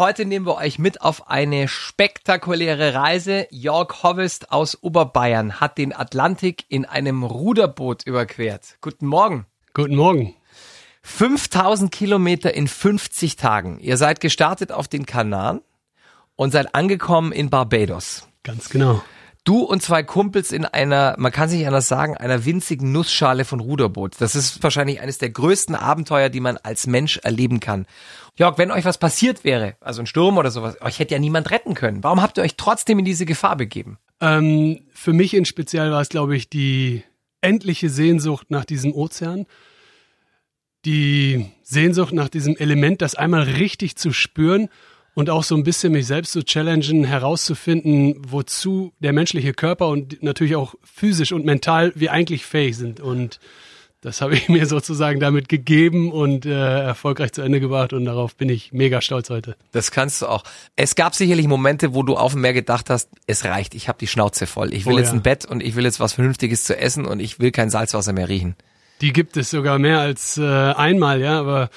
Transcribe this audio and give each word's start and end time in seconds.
Heute 0.00 0.24
nehmen 0.24 0.46
wir 0.46 0.56
euch 0.56 0.78
mit 0.78 1.02
auf 1.02 1.28
eine 1.28 1.68
spektakuläre 1.68 2.94
Reise. 2.94 3.46
Jörg 3.50 4.02
Hovest 4.02 4.50
aus 4.50 4.82
Oberbayern 4.82 5.60
hat 5.60 5.76
den 5.76 5.94
Atlantik 5.94 6.64
in 6.70 6.86
einem 6.86 7.22
Ruderboot 7.22 8.06
überquert. 8.06 8.78
Guten 8.80 9.06
Morgen. 9.06 9.44
Guten 9.74 9.96
Morgen. 9.96 10.34
5000 11.02 11.92
Kilometer 11.92 12.54
in 12.54 12.66
50 12.66 13.36
Tagen. 13.36 13.78
Ihr 13.78 13.98
seid 13.98 14.20
gestartet 14.20 14.72
auf 14.72 14.88
den 14.88 15.04
Kanaren 15.04 15.60
und 16.34 16.50
seid 16.50 16.74
angekommen 16.74 17.30
in 17.30 17.50
Barbados. 17.50 18.26
Ganz 18.42 18.70
genau. 18.70 19.02
Du 19.50 19.64
und 19.64 19.82
zwei 19.82 20.04
Kumpels 20.04 20.52
in 20.52 20.64
einer, 20.64 21.16
man 21.18 21.32
kann 21.32 21.48
sich 21.48 21.66
anders 21.66 21.88
sagen, 21.88 22.16
einer 22.16 22.44
winzigen 22.44 22.92
Nussschale 22.92 23.44
von 23.44 23.58
Ruderboot. 23.58 24.12
Das 24.20 24.36
ist 24.36 24.62
wahrscheinlich 24.62 25.00
eines 25.00 25.18
der 25.18 25.30
größten 25.30 25.74
Abenteuer, 25.74 26.28
die 26.28 26.38
man 26.38 26.56
als 26.58 26.86
Mensch 26.86 27.16
erleben 27.16 27.58
kann. 27.58 27.86
Jörg, 28.36 28.58
wenn 28.58 28.70
euch 28.70 28.84
was 28.84 28.98
passiert 28.98 29.42
wäre, 29.42 29.74
also 29.80 30.02
ein 30.02 30.06
Sturm 30.06 30.38
oder 30.38 30.52
sowas, 30.52 30.80
euch 30.80 31.00
hätte 31.00 31.14
ja 31.14 31.18
niemand 31.18 31.50
retten 31.50 31.74
können. 31.74 32.04
Warum 32.04 32.22
habt 32.22 32.38
ihr 32.38 32.44
euch 32.44 32.54
trotzdem 32.54 33.00
in 33.00 33.04
diese 33.04 33.26
Gefahr 33.26 33.56
begeben? 33.56 33.98
Ähm, 34.20 34.82
für 34.94 35.12
mich 35.12 35.34
in 35.34 35.44
speziell 35.44 35.90
war 35.90 36.00
es, 36.00 36.10
glaube 36.10 36.36
ich, 36.36 36.48
die 36.48 37.02
endliche 37.40 37.90
Sehnsucht 37.90 38.52
nach 38.52 38.64
diesem 38.64 38.92
Ozean. 38.92 39.46
Die 40.84 41.50
Sehnsucht 41.64 42.12
nach 42.12 42.28
diesem 42.28 42.56
Element, 42.56 43.02
das 43.02 43.16
einmal 43.16 43.42
richtig 43.42 43.96
zu 43.96 44.12
spüren 44.12 44.68
und 45.14 45.30
auch 45.30 45.44
so 45.44 45.56
ein 45.56 45.64
bisschen 45.64 45.92
mich 45.92 46.06
selbst 46.06 46.32
zu 46.32 46.44
challengen, 46.44 47.04
herauszufinden, 47.04 48.16
wozu 48.28 48.92
der 49.00 49.12
menschliche 49.12 49.52
Körper 49.52 49.88
und 49.88 50.22
natürlich 50.22 50.56
auch 50.56 50.74
physisch 50.82 51.32
und 51.32 51.44
mental 51.44 51.92
wir 51.94 52.12
eigentlich 52.12 52.44
fähig 52.44 52.76
sind. 52.76 53.00
Und 53.00 53.40
das 54.00 54.20
habe 54.20 54.34
ich 54.34 54.48
mir 54.48 54.66
sozusagen 54.66 55.20
damit 55.20 55.48
gegeben 55.48 56.10
und 56.12 56.46
äh, 56.46 56.82
erfolgreich 56.82 57.32
zu 57.32 57.42
Ende 57.42 57.60
gebracht 57.60 57.92
und 57.92 58.04
darauf 58.04 58.34
bin 58.36 58.48
ich 58.48 58.72
mega 58.72 59.00
stolz 59.00 59.30
heute. 59.30 59.56
Das 59.72 59.90
kannst 59.90 60.22
du 60.22 60.26
auch. 60.26 60.44
Es 60.76 60.94
gab 60.94 61.14
sicherlich 61.14 61.46
Momente, 61.48 61.94
wo 61.94 62.02
du 62.02 62.16
auf 62.16 62.32
dem 62.32 62.40
Meer 62.40 62.54
gedacht 62.54 62.88
hast, 62.88 63.10
es 63.26 63.44
reicht, 63.44 63.74
ich 63.74 63.88
habe 63.88 63.98
die 63.98 64.06
Schnauze 64.06 64.46
voll. 64.46 64.72
Ich 64.72 64.86
will 64.86 64.94
oh, 64.94 64.98
jetzt 64.98 65.08
ja. 65.08 65.14
ein 65.14 65.22
Bett 65.22 65.44
und 65.44 65.62
ich 65.62 65.76
will 65.76 65.84
jetzt 65.84 66.00
was 66.00 66.14
Vernünftiges 66.14 66.64
zu 66.64 66.78
essen 66.78 67.04
und 67.04 67.20
ich 67.20 67.40
will 67.40 67.50
kein 67.50 67.70
Salzwasser 67.70 68.12
mehr 68.12 68.28
riechen. 68.28 68.56
Die 69.00 69.12
gibt 69.12 69.36
es 69.36 69.50
sogar 69.50 69.78
mehr 69.78 70.00
als 70.00 70.36
äh, 70.36 70.42
einmal, 70.44 71.20
ja, 71.20 71.38
aber 71.38 71.70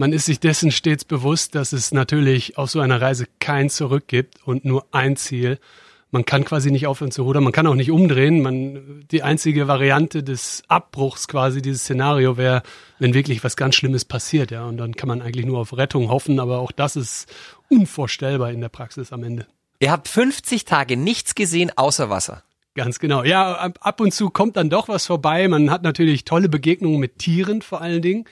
man 0.00 0.14
ist 0.14 0.24
sich 0.24 0.40
dessen 0.40 0.70
stets 0.70 1.04
bewusst, 1.04 1.54
dass 1.54 1.74
es 1.74 1.92
natürlich 1.92 2.56
auf 2.56 2.70
so 2.70 2.80
einer 2.80 3.02
Reise 3.02 3.26
kein 3.38 3.68
Zurück 3.68 4.04
gibt 4.06 4.38
und 4.46 4.64
nur 4.64 4.86
ein 4.92 5.14
Ziel. 5.16 5.58
Man 6.10 6.24
kann 6.24 6.46
quasi 6.46 6.70
nicht 6.70 6.86
aufhören 6.86 7.10
zu 7.10 7.22
rudern, 7.22 7.44
man 7.44 7.52
kann 7.52 7.66
auch 7.66 7.74
nicht 7.74 7.90
umdrehen. 7.90 8.40
Man, 8.40 9.04
die 9.10 9.22
einzige 9.22 9.68
Variante 9.68 10.22
des 10.22 10.62
Abbruchs 10.68 11.28
quasi, 11.28 11.60
dieses 11.60 11.82
Szenario 11.82 12.38
wäre, 12.38 12.62
wenn 12.98 13.12
wirklich 13.12 13.44
was 13.44 13.58
ganz 13.58 13.74
Schlimmes 13.74 14.06
passiert, 14.06 14.50
ja. 14.50 14.64
Und 14.64 14.78
dann 14.78 14.96
kann 14.96 15.06
man 15.06 15.20
eigentlich 15.20 15.44
nur 15.44 15.58
auf 15.58 15.76
Rettung 15.76 16.08
hoffen, 16.08 16.40
aber 16.40 16.60
auch 16.60 16.72
das 16.72 16.96
ist 16.96 17.30
unvorstellbar 17.68 18.52
in 18.52 18.62
der 18.62 18.70
Praxis 18.70 19.12
am 19.12 19.22
Ende. 19.22 19.48
Ihr 19.80 19.92
habt 19.92 20.08
50 20.08 20.64
Tage 20.64 20.96
nichts 20.96 21.34
gesehen 21.34 21.72
außer 21.76 22.08
Wasser. 22.08 22.42
Ganz 22.74 23.00
genau. 23.00 23.22
Ja, 23.24 23.70
ab 23.80 24.00
und 24.00 24.14
zu 24.14 24.30
kommt 24.30 24.56
dann 24.56 24.70
doch 24.70 24.88
was 24.88 25.04
vorbei. 25.04 25.46
Man 25.48 25.70
hat 25.70 25.82
natürlich 25.82 26.24
tolle 26.24 26.48
Begegnungen 26.48 27.00
mit 27.00 27.18
Tieren 27.18 27.60
vor 27.60 27.82
allen 27.82 28.00
Dingen. 28.00 28.24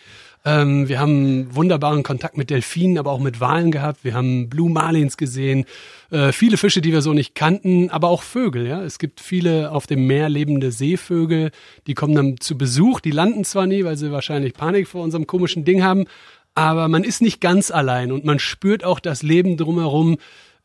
Ähm, 0.49 0.89
wir 0.89 0.99
haben 0.99 1.55
wunderbaren 1.55 2.03
Kontakt 2.03 2.39
mit 2.39 2.49
Delfinen, 2.49 2.97
aber 2.97 3.13
auch 3.13 3.21
mit 3.21 3.39
Walen 3.39 3.71
gehabt. 3.71 4.03
Wir 4.03 4.15
haben 4.15 4.49
Blue 4.49 4.71
Marlins 4.71 5.19
gesehen. 5.19 5.67
Äh, 6.11 6.33
viele 6.33 6.57
Fische, 6.57 6.81
die 6.81 6.93
wir 6.93 7.03
so 7.03 7.13
nicht 7.13 7.35
kannten, 7.35 7.91
aber 7.91 8.09
auch 8.09 8.23
Vögel. 8.23 8.67
Ja, 8.67 8.83
es 8.83 8.99
gibt 8.99 9.21
viele 9.21 9.71
auf 9.73 9.87
dem 9.87 10.07
Meer 10.07 10.31
lebende 10.31 10.73
Seevögel. 10.73 11.51
Die 11.87 11.93
kommen 11.93 12.15
dann 12.15 12.41
zu 12.41 12.57
Besuch. 12.57 13.01
Die 13.01 13.11
landen 13.11 13.45
zwar 13.45 13.67
nie, 13.67 13.85
weil 13.85 13.99
sie 13.99 14.11
wahrscheinlich 14.11 14.55
Panik 14.55 14.89
vor 14.89 15.05
unserem 15.05 15.27
komischen 15.27 15.67
Ding 15.67 15.83
haben, 15.83 16.07
aber 16.55 16.89
man 16.89 17.05
ist 17.05 17.21
nicht 17.21 17.43
ganz 17.43 17.71
allein 17.71 18.11
und 18.11 18.25
man 18.25 18.39
spürt 18.39 18.85
auch 18.85 19.01
das 19.01 19.23
Leben 19.23 19.57
drumherum 19.57 20.17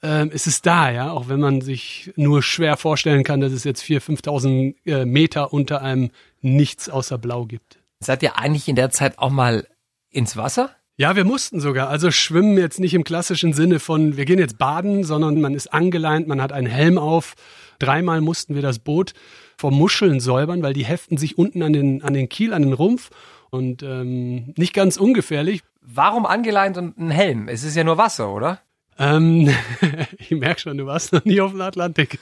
ähm, 0.02 0.32
es 0.34 0.48
ist 0.48 0.66
da, 0.66 0.92
ja, 0.92 1.12
auch 1.12 1.30
wenn 1.30 1.40
man 1.40 1.62
sich 1.62 2.12
nur 2.18 2.44
schwer 2.44 2.76
vorstellen 2.76 3.24
kann, 3.24 3.40
dass 3.40 3.54
es 3.54 3.64
jetzt 3.64 3.84
4.000, 3.84 4.22
5.000 4.22 4.76
äh, 4.86 5.06
Meter 5.06 5.54
unter 5.54 5.82
einem 5.82 6.12
nichts 6.42 6.90
außer 6.90 7.18
Blau 7.18 7.46
gibt. 7.46 7.80
Seid 8.02 8.22
ihr 8.22 8.38
eigentlich 8.38 8.68
in 8.68 8.76
der 8.76 8.90
Zeit 8.90 9.18
auch 9.18 9.30
mal 9.30 9.66
ins 10.14 10.38
Wasser? 10.38 10.72
Ja, 10.96 11.16
wir 11.16 11.26
mussten 11.26 11.60
sogar. 11.60 11.90
Also 11.90 12.12
schwimmen 12.12 12.58
jetzt 12.58 12.80
nicht 12.80 12.94
im 12.94 13.04
klassischen 13.04 13.54
Sinne 13.54 13.80
von, 13.80 14.16
wir 14.16 14.26
gehen 14.26 14.38
jetzt 14.38 14.60
baden, 14.60 15.04
sondern 15.04 15.42
man 15.42 15.56
ist 15.56 15.74
angeleint, 15.74 16.28
man 16.28 16.42
hat 16.42 16.54
einen 16.54 16.68
Helm 16.68 16.98
auf. 17.00 17.34
Dreimal 17.80 18.22
mussten 18.22 18.54
wir 18.54 18.62
das 18.62 18.80
Boot 18.80 19.14
vor 19.58 19.72
Muscheln 19.72 20.20
säubern, 20.20 20.62
weil 20.62 20.74
die 20.74 20.86
heften 20.86 21.18
sich 21.18 21.38
unten 21.38 21.64
an 21.64 21.74
den, 21.74 22.04
an 22.04 22.14
den 22.14 22.30
Kiel, 22.30 22.54
an 22.54 22.62
den 22.62 22.74
Rumpf. 22.74 23.10
Und 23.50 23.82
ähm, 23.84 24.54
nicht 24.56 24.74
ganz 24.74 24.98
ungefährlich. 24.98 25.62
Warum 25.82 26.26
angeleint 26.26 26.78
und 26.78 26.98
ein 26.98 27.12
Helm? 27.12 27.48
Es 27.48 27.64
ist 27.64 27.76
ja 27.76 27.84
nur 27.84 27.98
Wasser, 27.98 28.32
oder? 28.32 28.62
Ähm, 28.98 29.50
ich 30.18 30.32
merke 30.32 30.62
schon, 30.62 30.78
du 30.78 30.86
warst 30.86 31.12
noch 31.14 31.26
nie 31.26 31.42
auf 31.42 31.52
dem 31.52 31.62
Atlantik. 31.62 32.20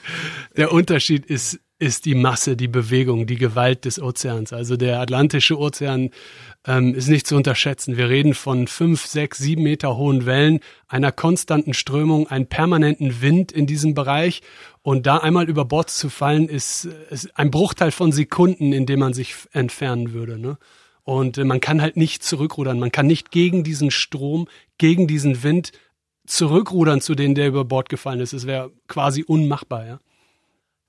Der 0.56 0.72
Unterschied 0.72 1.26
ist, 1.26 1.60
ist 1.82 2.04
die 2.04 2.14
Masse, 2.14 2.56
die 2.56 2.68
Bewegung, 2.68 3.26
die 3.26 3.34
Gewalt 3.34 3.84
des 3.86 4.00
Ozeans. 4.00 4.52
Also 4.52 4.76
der 4.76 5.00
Atlantische 5.00 5.58
Ozean 5.58 6.10
ähm, 6.64 6.94
ist 6.94 7.08
nicht 7.08 7.26
zu 7.26 7.34
unterschätzen. 7.34 7.96
Wir 7.96 8.08
reden 8.08 8.34
von 8.34 8.68
fünf, 8.68 9.04
sechs, 9.04 9.38
sieben 9.38 9.64
Meter 9.64 9.96
hohen 9.96 10.24
Wellen, 10.24 10.60
einer 10.86 11.10
konstanten 11.10 11.74
Strömung, 11.74 12.28
einem 12.28 12.46
permanenten 12.46 13.20
Wind 13.20 13.50
in 13.50 13.66
diesem 13.66 13.94
Bereich. 13.94 14.42
Und 14.82 15.08
da 15.08 15.16
einmal 15.16 15.48
über 15.48 15.64
Bord 15.64 15.90
zu 15.90 16.08
fallen, 16.08 16.48
ist, 16.48 16.84
ist 17.10 17.36
ein 17.36 17.50
Bruchteil 17.50 17.90
von 17.90 18.12
Sekunden, 18.12 18.72
in 18.72 18.86
dem 18.86 19.00
man 19.00 19.12
sich 19.12 19.34
entfernen 19.50 20.12
würde. 20.12 20.38
Ne? 20.38 20.58
Und 21.02 21.36
äh, 21.36 21.42
man 21.42 21.60
kann 21.60 21.82
halt 21.82 21.96
nicht 21.96 22.22
zurückrudern. 22.22 22.78
Man 22.78 22.92
kann 22.92 23.08
nicht 23.08 23.32
gegen 23.32 23.64
diesen 23.64 23.90
Strom, 23.90 24.46
gegen 24.78 25.08
diesen 25.08 25.42
Wind 25.42 25.72
zurückrudern 26.28 27.00
zu 27.00 27.16
denen, 27.16 27.34
der 27.34 27.48
über 27.48 27.64
Bord 27.64 27.88
gefallen 27.88 28.20
ist. 28.20 28.34
Es 28.34 28.46
wäre 28.46 28.70
quasi 28.86 29.24
unmachbar, 29.24 29.84
ja. 29.84 30.00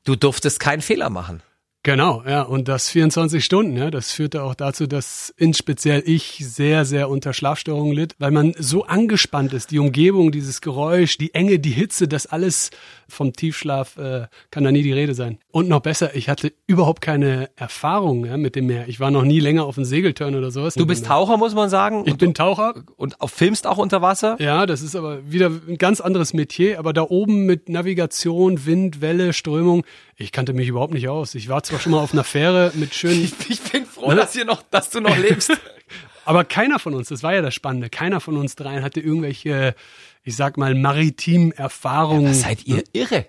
Du 0.06 0.18
durftest 0.18 0.60
keinen 0.60 0.82
Fehler 0.82 1.10
machen. 1.10 1.42
Genau, 1.86 2.24
ja, 2.26 2.44
und 2.44 2.70
das 2.70 2.88
24 2.88 3.44
Stunden, 3.44 3.76
ja, 3.76 3.92
das 3.92 4.14
führte 4.14 4.44
auch 4.44 4.56
dazu, 4.56 4.88
dass 4.88 5.34
in 5.36 5.54
speziell 5.54 6.02
ich 6.06 6.38
sehr, 6.40 6.86
sehr 6.86 7.10
unter 7.10 7.34
Schlafstörungen 7.34 7.94
litt, 7.94 8.16
weil 8.20 8.32
man 8.32 8.54
so 8.58 8.86
angespannt 8.86 9.52
ist, 9.52 9.70
die 9.70 9.80
Umgebung, 9.80 10.32
dieses 10.32 10.62
Geräusch, 10.62 11.18
die 11.18 11.34
Enge, 11.34 11.60
die 11.60 11.72
Hitze, 11.72 12.08
das 12.08 12.26
alles 12.26 12.70
vom 13.10 13.34
Tiefschlaf 13.34 13.98
äh, 13.98 14.28
kann 14.50 14.64
da 14.64 14.72
nie 14.72 14.82
die 14.82 14.94
Rede 14.94 15.14
sein. 15.14 15.40
Und 15.52 15.68
noch 15.68 15.82
besser, 15.82 16.16
ich 16.16 16.30
hatte 16.30 16.54
überhaupt 16.68 17.02
keine 17.02 17.50
Erfahrung 17.58 18.26
ja, 18.26 18.38
mit 18.38 18.56
dem 18.56 18.68
Meer. 18.68 18.88
Ich 18.88 19.02
war 19.02 19.12
noch 19.12 19.24
nie 19.24 19.42
länger 19.42 19.66
auf 19.66 19.78
einem 19.78 19.84
Segeltörn 19.84 20.36
oder 20.36 20.52
sowas. 20.52 20.76
Du 20.76 20.86
bist 20.86 21.06
Taucher, 21.06 21.36
muss 21.36 21.54
man 21.54 21.70
sagen. 21.70 22.04
Ich 22.06 22.16
bin 22.16 22.34
Taucher. 22.34 22.76
Und 22.96 23.20
auch 23.20 23.30
filmst 23.30 23.68
auch 23.68 23.78
unter 23.78 24.02
Wasser? 24.02 24.38
Ja, 24.40 24.66
das 24.66 24.82
ist 24.82 24.96
aber 24.96 25.30
wieder 25.30 25.52
ein 25.68 25.78
ganz 25.78 26.00
anderes 26.00 26.34
Metier, 26.34 26.80
aber 26.80 26.94
da 26.94 27.04
oben 27.04 27.46
mit 27.46 27.68
Navigation, 27.68 28.66
Wind, 28.66 29.02
Welle, 29.02 29.34
Strömung, 29.34 29.84
ich 30.16 30.32
kannte 30.32 30.54
mich 30.54 30.68
überhaupt 30.68 30.94
nicht 30.94 31.10
aus. 31.10 31.36
Ich 31.36 31.50
war 31.50 31.64
zwar 31.74 31.82
schon 31.82 31.92
mal 31.92 32.02
auf 32.02 32.14
einer 32.14 32.24
Fähre 32.24 32.72
mit 32.76 32.94
schönen. 32.94 33.24
Ich, 33.24 33.50
ich 33.50 33.62
bin 33.62 33.86
froh, 33.86 34.10
ne? 34.10 34.18
dass, 34.18 34.36
noch, 34.36 34.62
dass 34.70 34.92
du 34.92 35.02
noch 35.02 35.18
lebst. 35.18 35.52
Aber 36.26 36.44
keiner 36.46 36.78
von 36.78 36.94
uns, 36.94 37.10
das 37.10 37.24
war 37.24 37.34
ja 37.34 37.42
das 37.42 37.54
Spannende, 37.54 37.90
keiner 37.90 38.22
von 38.22 38.38
uns 38.38 38.56
dreien 38.56 38.84
hatte 38.84 39.00
irgendwelche, 39.00 39.76
ich 40.24 40.36
sag 40.36 40.58
mal, 40.58 40.76
maritimen 40.76 41.52
Erfahrungen. 41.52 42.28
Ja, 42.28 42.34
seid 42.34 42.66
ihr 42.66 42.84
irre? 42.94 43.26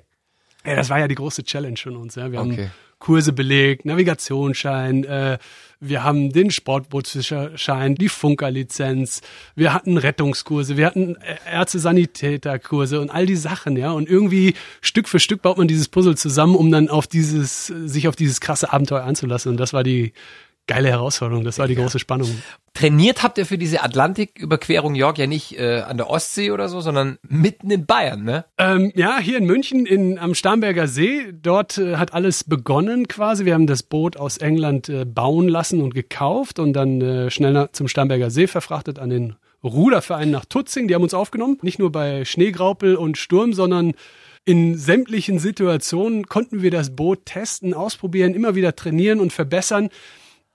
Ja, 0.65 0.77
das 0.77 0.91
war 0.91 0.99
ja 0.99 1.09
die 1.09 1.15
große 1.15 1.43
Challenge 1.44 1.77
von 1.77 1.97
uns. 1.97 2.15
Ja. 2.15 2.31
Wir 2.31 2.41
okay. 2.41 2.65
haben 2.65 2.72
Kurse 3.04 3.34
belegt, 3.34 3.84
Navigationsschein, 3.84 5.04
äh, 5.04 5.37
wir 5.78 6.03
haben 6.03 6.32
den 6.32 6.50
Sportbootsfischerschein, 6.50 7.97
die 7.97 8.09
Funkerlizenz, 8.09 9.20
wir 9.54 9.75
hatten 9.75 9.98
Rettungskurse, 9.98 10.78
wir 10.78 10.87
hatten 10.87 11.19
Ärzte-Sanitäterkurse 11.44 13.03
und 13.03 13.10
all 13.10 13.26
die 13.26 13.37
Sachen, 13.37 13.76
ja. 13.76 13.91
Und 13.91 14.09
irgendwie 14.09 14.54
Stück 14.81 15.10
für 15.10 15.20
Stück 15.20 15.42
baut 15.42 15.59
man 15.59 15.69
dieses 15.69 15.88
Puzzle 15.88 16.16
zusammen, 16.16 16.56
um 16.56 16.70
dann 16.70 16.88
auf 16.88 17.06
dieses, 17.06 17.66
sich 17.66 18.09
auf 18.09 18.16
dieses 18.16 18.41
krasse 18.41 18.72
Abenteuer 18.72 19.04
einzulassen. 19.04 19.50
Und 19.50 19.59
das 19.59 19.75
war 19.75 19.84
die 19.84 20.15
geile 20.67 20.89
Herausforderung, 20.89 21.45
das 21.45 21.59
war 21.59 21.69
die 21.69 21.75
große 21.75 21.99
Spannung. 21.99 22.31
Trainiert 22.73 23.23
habt 23.23 23.39
ihr 23.39 23.47
für 23.47 23.59
diese 23.59 23.83
Atlantiküberquerung 23.83 24.95
York 24.95 25.19
ja 25.19 25.27
nicht 25.27 25.59
äh, 25.59 25.81
an 25.81 25.97
der 25.97 26.11
Ostsee 26.11 26.51
oder 26.51 26.69
so, 26.69 26.81
sondern 26.81 27.19
mitten 27.23 27.71
in 27.71 27.87
Bayern, 27.87 28.25
ne? 28.25 28.47
Ähm, 28.59 28.91
ja, 28.97 29.19
hier 29.19 29.39
in 29.39 29.45
München 29.45 29.87
in, 29.87 30.19
am 30.19 30.34
Starnberger 30.34 30.89
See. 30.89 31.33
Dort 31.33 31.78
äh, 31.78 31.97
hat 31.97 32.15
alles 32.15 32.45
begonnen 32.45 33.07
quasi. 33.07 33.45
Wir 33.45 33.55
haben 33.55 33.66
das 33.66 33.83
Boot 33.83 34.16
aus 34.16 34.39
England 34.39 34.89
äh, 34.89 35.05
bauen 35.05 35.49
lassen 35.49 35.83
und 35.83 35.95
gekauft 35.95 36.59
und 36.59 36.72
dann 36.72 37.01
äh, 37.01 37.31
schnell 37.31 37.69
zum 37.72 37.87
Starnberger 37.87 38.31
See 38.31 38.47
verfrachtet 38.47 38.99
an 38.99 39.10
den 39.10 39.37
Ruderverein 39.63 40.31
nach 40.31 40.45
Tutzing. 40.45 40.89
Die 40.89 40.95
haben 40.95 41.03
uns 41.03 41.15
aufgenommen. 41.15 41.59
Nicht 41.63 41.78
nur 41.78 41.93
bei 41.93 42.25
Schneegraupel 42.25 42.97
und 42.97 43.19
Sturm, 43.19 43.53
sondern 43.53 43.93
in 44.45 44.77
sämtlichen 44.77 45.39
Situationen 45.39 46.27
konnten 46.27 46.60
wir 46.60 46.71
das 46.71 46.95
Boot 46.95 47.25
testen, 47.25 47.72
ausprobieren, 47.72 48.34
immer 48.34 48.55
wieder 48.55 48.77
trainieren 48.77 49.21
und 49.21 49.33
verbessern. 49.33 49.89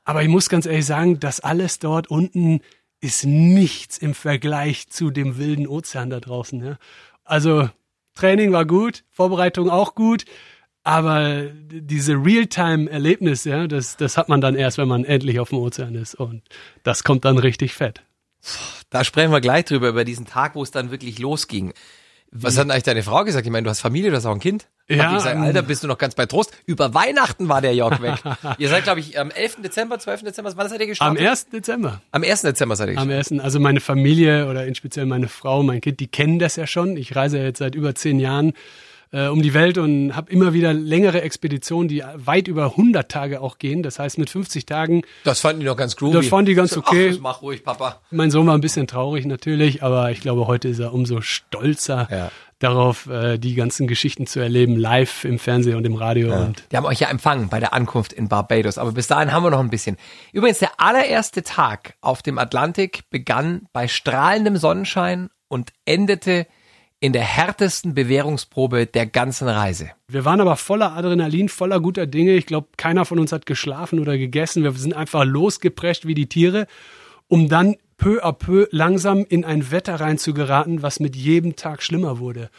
Aber 0.09 0.23
ich 0.23 0.27
muss 0.27 0.49
ganz 0.49 0.65
ehrlich 0.65 0.87
sagen, 0.87 1.19
das 1.19 1.39
alles 1.39 1.77
dort 1.77 2.07
unten 2.07 2.61
ist 2.99 3.27
nichts 3.27 3.99
im 3.99 4.15
Vergleich 4.15 4.89
zu 4.89 5.11
dem 5.11 5.37
wilden 5.37 5.67
Ozean 5.67 6.09
da 6.09 6.19
draußen. 6.19 6.65
Ja. 6.65 6.79
Also 7.25 7.69
Training 8.15 8.51
war 8.51 8.65
gut, 8.65 9.03
Vorbereitung 9.11 9.69
auch 9.69 9.93
gut, 9.93 10.25
aber 10.81 11.43
diese 11.69 12.13
Realtime-Erlebnis, 12.13 13.43
ja, 13.43 13.67
das, 13.67 13.97
das 13.97 14.17
hat 14.17 14.29
man 14.29 14.41
dann 14.41 14.55
erst, 14.55 14.79
wenn 14.79 14.87
man 14.87 15.05
endlich 15.05 15.39
auf 15.39 15.49
dem 15.49 15.59
Ozean 15.59 15.93
ist 15.93 16.15
und 16.15 16.41
das 16.81 17.03
kommt 17.03 17.23
dann 17.23 17.37
richtig 17.37 17.75
fett. 17.75 18.01
Da 18.89 19.03
sprechen 19.03 19.31
wir 19.31 19.41
gleich 19.41 19.65
drüber, 19.65 19.89
über 19.89 20.05
diesen 20.05 20.25
Tag, 20.25 20.55
wo 20.55 20.63
es 20.63 20.71
dann 20.71 20.89
wirklich 20.89 21.19
losging. 21.19 21.71
Was 22.31 22.57
hat 22.57 22.65
denn 22.65 22.71
eigentlich 22.71 22.83
deine 22.83 23.03
Frau 23.03 23.23
gesagt? 23.23 23.45
Ich 23.45 23.51
meine, 23.51 23.63
du 23.63 23.69
hast 23.69 23.79
Familie, 23.81 24.11
du 24.11 24.15
hast 24.17 24.25
auch 24.25 24.33
ein 24.33 24.39
Kind. 24.39 24.67
Ja, 24.87 25.03
Hat 25.03 25.11
die 25.11 25.15
gesagt, 25.15 25.37
Alter, 25.37 25.61
bist 25.63 25.83
du 25.83 25.87
noch 25.87 25.97
ganz 25.97 26.15
bei 26.15 26.25
Trost? 26.25 26.51
Über 26.65 26.93
Weihnachten 26.93 27.49
war 27.49 27.61
der 27.61 27.73
Jörg 27.73 28.01
weg. 28.01 28.15
ihr 28.57 28.69
seid, 28.69 28.83
glaube 28.83 28.99
ich, 28.99 29.19
am 29.19 29.31
11. 29.31 29.57
Dezember, 29.63 29.99
12. 29.99 30.23
Dezember, 30.23 30.51
wann 30.55 30.69
seid 30.69 30.79
ihr 30.79 30.85
Am 30.85 30.89
gestartet? 30.89 31.27
1. 31.27 31.49
Dezember. 31.49 32.01
Am 32.11 32.23
1. 32.23 32.41
Dezember 32.41 32.75
seid 32.75 32.89
ihr 32.89 32.97
Am 32.97 33.07
gestartet. 33.07 33.17
ersten, 33.17 33.39
also 33.39 33.59
meine 33.59 33.79
Familie 33.79 34.47
oder 34.47 34.65
in 34.65 34.75
speziell 34.75 35.05
meine 35.05 35.27
Frau, 35.27 35.63
mein 35.63 35.81
Kind, 35.81 35.99
die 35.99 36.07
kennen 36.07 36.39
das 36.39 36.55
ja 36.55 36.67
schon. 36.67 36.97
Ich 36.97 37.15
reise 37.15 37.37
ja 37.39 37.45
jetzt 37.45 37.59
seit 37.59 37.75
über 37.75 37.95
zehn 37.95 38.19
Jahren 38.19 38.53
äh, 39.11 39.27
um 39.27 39.41
die 39.41 39.53
Welt 39.53 39.77
und 39.77 40.15
habe 40.15 40.31
immer 40.31 40.53
wieder 40.53 40.73
längere 40.73 41.21
Expeditionen, 41.21 41.87
die 41.87 42.03
weit 42.15 42.47
über 42.47 42.65
100 42.65 43.09
Tage 43.09 43.41
auch 43.41 43.57
gehen. 43.57 43.81
Das 43.83 43.99
heißt, 43.99 44.17
mit 44.17 44.29
50 44.29 44.65
Tagen, 44.65 45.01
Das 45.23 45.39
fanden 45.41 45.61
die 45.61 45.65
noch 45.65 45.77
ganz 45.77 45.95
groovy. 45.95 46.13
Das 46.17 46.27
fanden 46.27 46.45
die 46.47 46.53
ganz 46.55 46.77
okay. 46.77 47.11
Ach, 47.15 47.19
mach 47.21 47.41
ruhig, 47.41 47.63
Papa. 47.63 48.01
mein 48.11 48.31
Sohn 48.31 48.45
war 48.47 48.55
ein 48.57 48.61
bisschen 48.61 48.87
traurig 48.87 49.25
natürlich, 49.25 49.81
aber 49.83 50.11
ich 50.11 50.21
glaube, 50.21 50.47
heute 50.47 50.67
ist 50.67 50.79
er 50.79 50.93
umso 50.93 51.21
stolzer 51.21 52.07
Ja. 52.11 52.31
darauf, 52.59 53.07
äh, 53.07 53.37
die 53.37 53.55
ganzen 53.55 53.87
Geschichten 53.87 54.27
zu 54.27 54.39
erleben, 54.41 54.75
live 54.77 55.23
im 55.25 55.39
Fernsehen 55.39 55.75
und 55.77 55.85
im 55.85 55.95
Radio. 55.95 56.35
Und 56.35 56.65
Die 56.71 56.77
haben 56.77 56.85
euch 56.85 56.99
ja 56.99 57.09
empfangen 57.09 57.47
bei 57.49 57.59
der 57.59 57.73
Ankunft 57.73 58.11
in 58.13 58.27
Barbados, 58.27 58.77
aber 58.77 58.91
bis 58.91 59.07
dahin 59.07 59.31
haben 59.31 59.43
wir 59.43 59.49
noch 59.49 59.59
ein 59.61 59.69
bisschen. 59.69 59.97
Übrigens, 60.33 60.59
der 60.59 60.71
allererste 60.79 61.41
Tag 61.43 61.95
auf 62.01 62.21
dem 62.21 62.37
Atlantik 62.37 63.09
begann 63.09 63.67
bei 63.73 63.87
strahlendem 63.87 64.57
Sonnenschein 64.57 65.29
und 65.47 65.71
endete 65.85 66.45
in 66.99 67.13
der 67.13 67.23
härtesten 67.23 67.93
Bewährungsprobe 67.93 68.85
der 68.85 69.05
ganzen 69.05 69.47
Reise. 69.47 69.91
Wir 70.07 70.25
waren 70.25 70.41
aber 70.41 70.57
voller 70.57 70.93
Adrenalin, 70.93 71.47
voller 71.47 71.79
guter 71.79 72.05
Dinge. 72.05 72.33
Ich 72.33 72.45
glaube, 72.45 72.67
keiner 72.75 73.05
von 73.05 73.19
uns 73.19 73.31
hat 73.31 73.45
geschlafen 73.45 73.99
oder 73.99 74.17
gegessen. 74.17 74.63
Wir 74.63 74.71
sind 74.73 74.93
einfach 74.93 75.23
losgeprescht 75.23 76.05
wie 76.05 76.13
die 76.13 76.27
Tiere, 76.27 76.67
um 77.27 77.47
dann 77.47 77.77
peu 77.97 78.23
à 78.23 78.33
peu 78.33 78.67
langsam 78.71 79.25
in 79.27 79.45
ein 79.45 79.71
Wetter 79.71 79.99
reinzugeraten, 79.99 80.81
was 80.81 80.99
mit 80.99 81.15
jedem 81.15 81.55
Tag 81.55 81.83
schlimmer 81.83 82.19
wurde. 82.19 82.49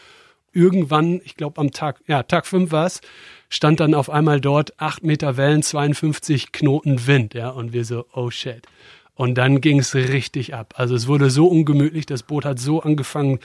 Irgendwann, 0.53 1.21
ich 1.23 1.35
glaube 1.35 1.61
am 1.61 1.71
Tag, 1.71 2.01
ja, 2.07 2.23
Tag 2.23 2.45
fünf 2.45 2.71
war 2.71 2.85
es, 2.85 3.01
stand 3.49 3.79
dann 3.79 3.93
auf 3.93 4.09
einmal 4.09 4.41
dort 4.41 4.79
acht 4.79 5.03
Meter 5.03 5.37
Wellen, 5.37 5.63
52 5.63 6.51
Knoten 6.51 7.07
Wind, 7.07 7.33
ja, 7.33 7.49
und 7.49 7.73
wir 7.73 7.85
so, 7.85 8.05
oh 8.13 8.31
shit. 8.31 8.67
Und 9.15 9.35
dann 9.35 9.61
ging 9.61 9.79
es 9.79 9.93
richtig 9.93 10.53
ab. 10.55 10.73
Also 10.77 10.95
es 10.95 11.07
wurde 11.07 11.29
so 11.29 11.47
ungemütlich, 11.47 12.05
das 12.05 12.23
Boot 12.23 12.43
hat 12.43 12.59
so 12.59 12.81
angefangen 12.81 13.39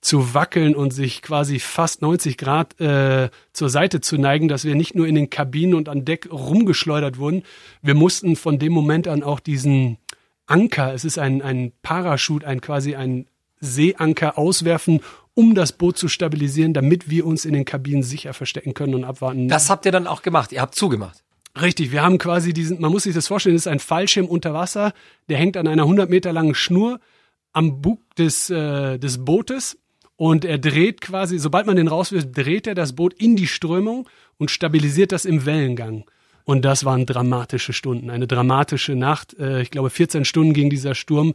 zu 0.00 0.34
wackeln 0.34 0.74
und 0.74 0.92
sich 0.92 1.22
quasi 1.22 1.58
fast 1.58 2.02
90 2.02 2.38
Grad 2.38 2.80
äh, 2.80 3.30
zur 3.52 3.68
Seite 3.68 4.00
zu 4.00 4.16
neigen, 4.16 4.48
dass 4.48 4.64
wir 4.64 4.74
nicht 4.74 4.94
nur 4.94 5.06
in 5.06 5.14
den 5.14 5.30
Kabinen 5.30 5.74
und 5.74 5.88
an 5.88 6.04
Deck 6.04 6.28
rumgeschleudert 6.30 7.18
wurden, 7.18 7.42
wir 7.82 7.94
mussten 7.94 8.36
von 8.36 8.58
dem 8.58 8.72
Moment 8.72 9.08
an 9.08 9.22
auch 9.22 9.40
diesen 9.40 9.98
Anker, 10.46 10.94
es 10.94 11.04
ist 11.04 11.18
ein, 11.18 11.42
ein 11.42 11.72
Parachut, 11.82 12.44
ein 12.44 12.60
quasi 12.60 12.94
ein 12.94 13.26
Seeanker 13.60 14.38
auswerfen, 14.38 15.00
um 15.34 15.54
das 15.54 15.72
Boot 15.72 15.98
zu 15.98 16.08
stabilisieren, 16.08 16.74
damit 16.74 17.10
wir 17.10 17.26
uns 17.26 17.44
in 17.44 17.52
den 17.52 17.64
Kabinen 17.64 18.02
sicher 18.02 18.32
verstecken 18.34 18.74
können 18.74 18.94
und 18.94 19.04
abwarten. 19.04 19.48
Das 19.48 19.68
habt 19.68 19.84
ihr 19.84 19.92
dann 19.92 20.06
auch 20.06 20.22
gemacht. 20.22 20.52
Ihr 20.52 20.60
habt 20.60 20.74
zugemacht. 20.74 21.22
Richtig, 21.60 21.92
wir 21.92 22.02
haben 22.02 22.18
quasi 22.18 22.52
diesen, 22.52 22.80
man 22.80 22.92
muss 22.92 23.02
sich 23.02 23.14
das 23.14 23.26
vorstellen, 23.26 23.56
das 23.56 23.62
ist 23.62 23.72
ein 23.72 23.80
Fallschirm 23.80 24.26
unter 24.26 24.54
Wasser, 24.54 24.92
der 25.28 25.38
hängt 25.38 25.56
an 25.56 25.66
einer 25.66 25.82
100 25.82 26.08
Meter 26.08 26.32
langen 26.32 26.54
Schnur 26.54 27.00
am 27.52 27.80
Bug 27.80 28.00
des, 28.16 28.50
äh, 28.50 28.98
des 28.98 29.24
Bootes 29.24 29.78
und 30.18 30.44
er 30.44 30.58
dreht 30.58 31.00
quasi, 31.00 31.38
sobald 31.38 31.66
man 31.66 31.76
den 31.76 31.86
rauswirft, 31.86 32.36
dreht 32.36 32.66
er 32.66 32.74
das 32.74 32.92
Boot 32.96 33.14
in 33.14 33.36
die 33.36 33.46
Strömung 33.46 34.08
und 34.36 34.50
stabilisiert 34.50 35.12
das 35.12 35.24
im 35.24 35.46
Wellengang. 35.46 36.04
Und 36.42 36.64
das 36.64 36.84
waren 36.84 37.06
dramatische 37.06 37.72
Stunden, 37.72 38.10
eine 38.10 38.26
dramatische 38.26 38.96
Nacht. 38.96 39.38
Äh, 39.38 39.62
ich 39.62 39.70
glaube, 39.70 39.90
14 39.90 40.24
Stunden 40.24 40.54
ging 40.54 40.70
dieser 40.70 40.96
Sturm. 40.96 41.34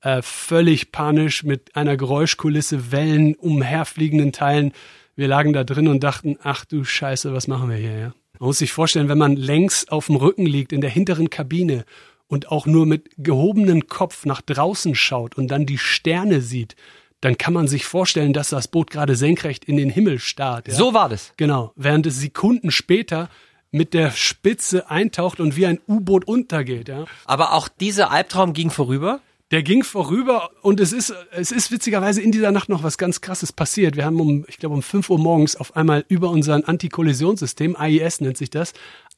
Äh, 0.00 0.22
völlig 0.22 0.92
panisch 0.92 1.44
mit 1.44 1.76
einer 1.76 1.98
Geräuschkulisse, 1.98 2.90
Wellen, 2.90 3.34
umherfliegenden 3.34 4.32
Teilen. 4.32 4.72
Wir 5.14 5.28
lagen 5.28 5.52
da 5.52 5.62
drin 5.62 5.86
und 5.86 6.02
dachten, 6.02 6.38
ach 6.42 6.64
du 6.64 6.84
Scheiße, 6.84 7.34
was 7.34 7.48
machen 7.48 7.68
wir 7.68 7.76
hier? 7.76 7.98
Ja? 7.98 8.14
Man 8.38 8.46
muss 8.46 8.58
sich 8.58 8.72
vorstellen, 8.72 9.10
wenn 9.10 9.18
man 9.18 9.36
längs 9.36 9.88
auf 9.88 10.06
dem 10.06 10.16
Rücken 10.16 10.46
liegt 10.46 10.72
in 10.72 10.80
der 10.80 10.90
hinteren 10.90 11.28
Kabine 11.28 11.84
und 12.28 12.50
auch 12.50 12.64
nur 12.64 12.86
mit 12.86 13.10
gehobenem 13.18 13.88
Kopf 13.88 14.24
nach 14.24 14.40
draußen 14.40 14.94
schaut 14.94 15.36
und 15.36 15.48
dann 15.48 15.66
die 15.66 15.76
Sterne 15.76 16.40
sieht, 16.40 16.76
dann 17.22 17.38
kann 17.38 17.54
man 17.54 17.68
sich 17.68 17.86
vorstellen, 17.86 18.32
dass 18.32 18.50
das 18.50 18.68
Boot 18.68 18.90
gerade 18.90 19.16
senkrecht 19.16 19.64
in 19.64 19.76
den 19.76 19.88
Himmel 19.88 20.18
starrt. 20.18 20.68
Ja? 20.68 20.74
So 20.74 20.92
war 20.92 21.08
das. 21.08 21.32
Genau, 21.36 21.72
während 21.76 22.04
es 22.06 22.20
Sekunden 22.20 22.70
später 22.70 23.30
mit 23.70 23.94
der 23.94 24.10
Spitze 24.10 24.90
eintaucht 24.90 25.40
und 25.40 25.56
wie 25.56 25.66
ein 25.66 25.80
U-Boot 25.88 26.26
untergeht. 26.26 26.88
Ja? 26.88 27.06
Aber 27.24 27.54
auch 27.54 27.68
dieser 27.68 28.10
Albtraum 28.10 28.52
ging 28.52 28.70
vorüber. 28.70 29.20
Der 29.52 29.62
ging 29.62 29.84
vorüber 29.84 30.50
und 30.62 30.80
es 30.80 30.94
ist, 30.94 31.14
es 31.30 31.52
ist 31.52 31.70
witzigerweise 31.70 32.22
in 32.22 32.32
dieser 32.32 32.52
Nacht 32.52 32.70
noch 32.70 32.82
was 32.82 32.96
ganz 32.96 33.20
Krasses 33.20 33.52
passiert. 33.52 33.96
Wir 33.96 34.06
haben 34.06 34.18
um, 34.18 34.46
ich 34.48 34.56
glaube, 34.56 34.74
um 34.74 34.82
5 34.82 35.10
Uhr 35.10 35.18
morgens 35.18 35.56
auf 35.56 35.76
einmal 35.76 36.06
über 36.08 36.30
unseren 36.30 36.64
Antikollisionssystem, 36.64 37.76
AIS 37.76 38.22
nennt 38.22 38.38
sich 38.38 38.48
das, 38.48 38.72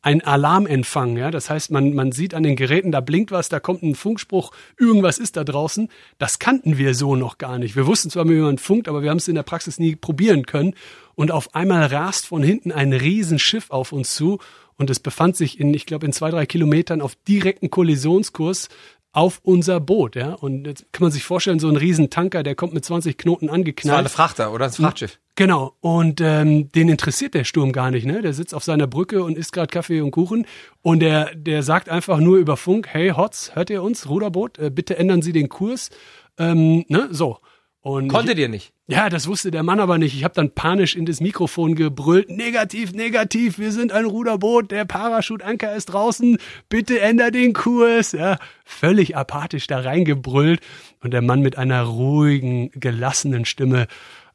ein 0.05 0.21
Alarm 0.23 0.67
empfangen. 0.67 1.17
Ja? 1.17 1.31
Das 1.31 1.49
heißt, 1.49 1.71
man, 1.71 1.95
man 1.95 2.13
sieht 2.13 2.35
an 2.35 2.43
den 2.43 2.57
Geräten, 2.57 2.93
da 2.93 3.01
blinkt 3.01 3.33
was, 3.33 3.49
da 3.49 3.59
kommt 3.59 3.83
ein 3.83 3.95
Funkspruch, 3.95 4.53
irgendwas 4.79 5.19
ist 5.19 5.37
da 5.37 5.45
draußen. 5.45 5.89
Das 6.19 6.39
kannten 6.39 6.77
wir 6.77 6.95
so 6.95 7.17
noch 7.17 7.39
gar 7.39 7.59
nicht. 7.59 7.75
Wir 7.75 7.87
wussten 7.87 8.11
zwar, 8.11 8.29
wie 8.29 8.35
man 8.35 8.59
funkt, 8.59 8.87
aber 8.87 9.03
wir 9.03 9.11
haben 9.11 9.17
es 9.17 9.29
in 9.29 9.35
der 9.35 9.43
Praxis 9.43 9.79
nie 9.79 9.97
probieren 9.97 10.45
können. 10.45 10.75
Und 11.15 11.31
auf 11.31 11.55
einmal 11.55 11.87
rast 11.87 12.27
von 12.27 12.43
hinten 12.43 12.71
ein 12.71 12.93
Riesenschiff 12.93 13.71
auf 13.71 13.93
uns 13.93 14.15
zu 14.15 14.41
und 14.77 14.91
es 14.91 15.01
befand 15.01 15.37
sich 15.37 15.59
in, 15.59 15.73
ich 15.73 15.87
glaube, 15.87 16.05
in 16.05 16.13
zwei, 16.13 16.31
drei 16.31 16.45
Kilometern 16.45 17.01
auf 17.01 17.15
direkten 17.27 17.71
Kollisionskurs 17.71 18.69
auf 19.15 19.41
unser 19.45 19.79
Boot, 19.79 20.17
ja. 20.17 20.35
Und 20.35 20.67
jetzt 20.67 20.93
kann 20.93 21.05
man 21.05 21.13
sich 21.13 21.23
vorstellen, 21.23 21.61
so 21.61 21.69
ein 21.69 21.77
Riesentanker, 21.77 22.43
der 22.43 22.55
kommt 22.57 22.75
mit 22.75 22.85
20 22.85 23.17
Knoten 23.17 23.47
Das 23.47 23.51
war 23.53 23.55
angeknallt. 23.55 23.99
eine 24.01 24.09
Frachter 24.09 24.53
oder 24.53 24.67
ein 24.67 24.73
Frachtschiff. 24.73 25.21
Genau. 25.37 25.75
Und 25.81 26.21
ähm, 26.21 26.71
den 26.73 26.89
interessiert 26.89 27.35
der 27.35 27.45
Sturm 27.45 27.73
gar 27.73 27.91
nicht, 27.93 28.07
ne? 28.07 28.23
Der 28.23 28.35
sitzt 28.35 28.55
auf 28.55 28.65
seiner 28.65 28.89
Brücke 28.89 29.23
und 29.23 29.39
isst 29.39 29.53
gerade 29.53 29.69
Kaffee 29.69 30.01
und 30.01 30.11
Kuchen. 30.11 30.47
Und 30.83 30.99
der, 31.01 31.35
der 31.35 31.63
sagt 31.63 31.89
einfach 31.89 32.19
nur 32.19 32.39
über 32.39 32.57
Funk, 32.57 32.89
hey 32.91 33.11
Hotz, 33.11 33.53
hört 33.55 33.71
ihr 33.71 33.83
uns, 33.85 34.09
Ruderboot, 34.09 34.59
äh, 34.59 34.71
bitte 34.71 34.97
ändern 34.99 35.23
Sie 35.23 35.33
den 35.33 35.49
Kurs. 35.49 35.91
Ähm, 36.37 36.85
ne? 36.89 37.09
So. 37.13 37.39
Und 37.85 38.09
Konntet 38.09 38.39
ihr 38.39 38.49
nicht? 38.49 38.73
ja, 38.87 39.11
das 39.11 39.29
wusste 39.29 39.51
der 39.51 39.63
Mann 39.63 39.79
aber 39.79 39.99
nicht. 39.99 40.15
Ich 40.15 40.25
habe 40.25 40.33
dann 40.33 40.51
panisch 40.53 40.97
in 40.97 41.05
das 41.05 41.21
Mikrofon 41.21 41.75
gebrüllt. 41.75 42.31
Negativ, 42.31 42.95
negativ, 42.95 43.59
wir 43.59 43.73
sind 43.73 43.93
ein 43.93 44.07
Ruderboot, 44.07 44.71
der 44.71 44.87
Parachutanker 44.87 45.75
ist 45.77 45.87
draußen, 45.93 46.39
bitte 46.71 46.99
änder 47.01 47.31
den 47.31 47.53
Kurs. 47.53 48.13
Ja, 48.13 48.39
völlig 48.65 49.19
apathisch 49.19 49.67
da 49.67 49.81
reingebrüllt. 49.81 50.61
Und 51.03 51.11
der 51.13 51.21
Mann 51.21 51.43
mit 51.43 51.59
einer 51.59 51.83
ruhigen, 51.83 52.71
gelassenen 52.71 53.45
Stimme. 53.45 53.87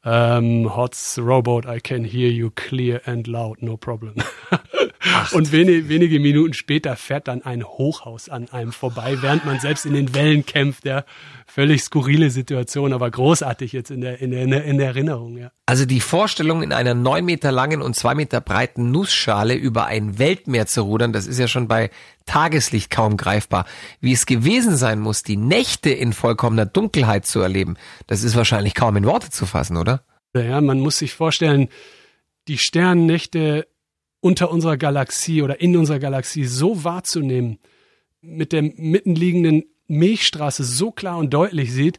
Ähm, 0.02 0.74
Hots 0.74 1.18
Robot, 1.18 1.66
I 1.66 1.78
can 1.80 2.04
hear 2.04 2.30
you 2.30 2.50
clear 2.50 3.02
and 3.04 3.26
loud, 3.26 3.62
no 3.62 3.76
problem. 3.76 4.14
Und 5.32 5.52
wenige, 5.52 5.88
wenige 5.88 6.20
Minuten 6.20 6.54
später 6.54 6.96
fährt 6.96 7.28
dann 7.28 7.42
ein 7.42 7.64
Hochhaus 7.64 8.28
an 8.28 8.48
einem 8.50 8.72
vorbei, 8.72 9.18
während 9.20 9.44
man 9.44 9.60
selbst 9.60 9.86
in 9.86 9.94
den 9.94 10.14
Wellen 10.14 10.44
kämpft. 10.46 10.84
Ja, 10.84 11.04
völlig 11.46 11.82
skurrile 11.82 12.30
Situation, 12.30 12.92
aber 12.92 13.10
großartig 13.10 13.72
jetzt 13.72 13.90
in 13.90 14.00
der, 14.00 14.20
in 14.20 14.30
der, 14.30 14.64
in 14.64 14.78
der 14.78 14.88
Erinnerung. 14.88 15.36
Ja. 15.36 15.50
Also 15.66 15.84
die 15.84 16.00
Vorstellung, 16.00 16.62
in 16.62 16.72
einer 16.72 16.94
neun 16.94 17.24
Meter 17.24 17.52
langen 17.52 17.82
und 17.82 17.94
zwei 17.94 18.14
Meter 18.14 18.40
breiten 18.40 18.90
Nussschale 18.90 19.54
über 19.54 19.86
ein 19.86 20.18
Weltmeer 20.18 20.66
zu 20.66 20.82
rudern, 20.82 21.12
das 21.12 21.26
ist 21.26 21.38
ja 21.38 21.48
schon 21.48 21.68
bei 21.68 21.90
Tageslicht 22.30 22.90
kaum 22.90 23.16
greifbar. 23.16 23.66
Wie 24.00 24.12
es 24.12 24.24
gewesen 24.24 24.76
sein 24.76 25.00
muss, 25.00 25.24
die 25.24 25.36
Nächte 25.36 25.90
in 25.90 26.12
vollkommener 26.12 26.64
Dunkelheit 26.64 27.26
zu 27.26 27.40
erleben, 27.40 27.76
das 28.06 28.22
ist 28.22 28.36
wahrscheinlich 28.36 28.74
kaum 28.74 28.96
in 28.96 29.04
Worte 29.04 29.30
zu 29.30 29.46
fassen, 29.46 29.76
oder? 29.76 30.04
Ja, 30.32 30.60
man 30.60 30.78
muss 30.78 30.98
sich 30.98 31.12
vorstellen, 31.12 31.68
die 32.46 32.58
Sternennächte 32.58 33.66
unter 34.20 34.52
unserer 34.52 34.76
Galaxie 34.76 35.42
oder 35.42 35.60
in 35.60 35.76
unserer 35.76 35.98
Galaxie 35.98 36.44
so 36.44 36.84
wahrzunehmen, 36.84 37.58
mit 38.20 38.52
der 38.52 38.62
mittenliegenden 38.62 39.64
Milchstraße 39.88 40.62
so 40.62 40.92
klar 40.92 41.18
und 41.18 41.34
deutlich 41.34 41.72
sieht, 41.72 41.98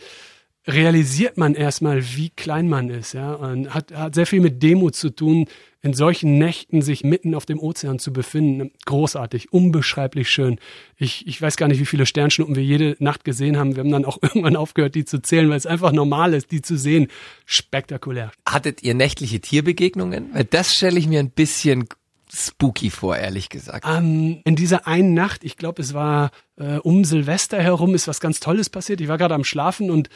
realisiert 0.68 1.38
man 1.38 1.56
erstmal, 1.56 2.04
wie 2.16 2.30
klein 2.30 2.70
man 2.70 2.90
ist, 2.90 3.14
ja, 3.14 3.34
und 3.34 3.74
hat, 3.74 3.92
hat 3.94 4.16
sehr 4.16 4.28
viel 4.28 4.42
mit 4.42 4.62
Demut 4.62 4.96
zu 4.96 5.10
tun, 5.10 5.48
in 5.82 5.94
solchen 5.94 6.38
Nächten 6.38 6.84
sich 6.84 7.04
mitten 7.04 7.34
auf 7.34 7.48
dem 7.48 7.60
Ozean 7.60 7.98
zu 7.98 8.14
befinden. 8.14 8.72
Großartig, 8.86 9.52
unbeschreiblich 9.52 10.30
schön. 10.30 10.60
Ich, 10.96 11.26
ich 11.26 11.42
weiß 11.42 11.58
gar 11.58 11.68
nicht, 11.68 11.80
wie 11.80 11.88
viele 11.88 12.06
Sternschnuppen 12.06 12.56
wir 12.56 12.64
jede 12.64 12.96
Nacht 13.00 13.24
gesehen 13.24 13.58
haben. 13.58 13.76
Wir 13.76 13.82
haben 13.82 13.92
dann 13.92 14.06
auch 14.06 14.20
irgendwann 14.22 14.56
aufgehört, 14.56 14.94
die 14.94 15.06
zu 15.06 15.22
zählen, 15.22 15.50
weil 15.50 15.58
es 15.58 15.66
einfach 15.66 15.92
normal 15.92 16.36
ist, 16.36 16.52
die 16.52 16.62
zu 16.62 16.78
sehen. 16.78 17.08
Spektakulär. 17.46 18.32
Hattet 18.48 18.84
ihr 18.84 18.94
nächtliche 18.94 19.40
Tierbegegnungen? 19.40 20.30
Weil 20.34 20.44
das 20.44 20.76
stelle 20.76 21.00
ich 21.00 21.08
mir 21.08 21.20
ein 21.20 21.32
bisschen 21.32 21.88
spooky 22.34 22.90
vor, 22.92 23.18
ehrlich 23.18 23.50
gesagt. 23.50 23.86
Ähm, 23.88 24.42
in 24.46 24.56
dieser 24.56 24.88
einen 24.88 25.14
Nacht, 25.14 25.44
ich 25.44 25.58
glaube, 25.58 25.82
es 25.82 25.94
war 25.94 26.32
äh, 26.58 26.78
um 26.78 27.04
Silvester 27.04 27.62
herum, 27.62 27.94
ist 27.94 28.08
was 28.08 28.22
ganz 28.22 28.40
Tolles 28.40 28.70
passiert. 28.70 29.02
Ich 29.02 29.08
war 29.08 29.18
gerade 29.18 29.36
am 29.36 29.44
Schlafen 29.44 29.92
und 29.92 30.10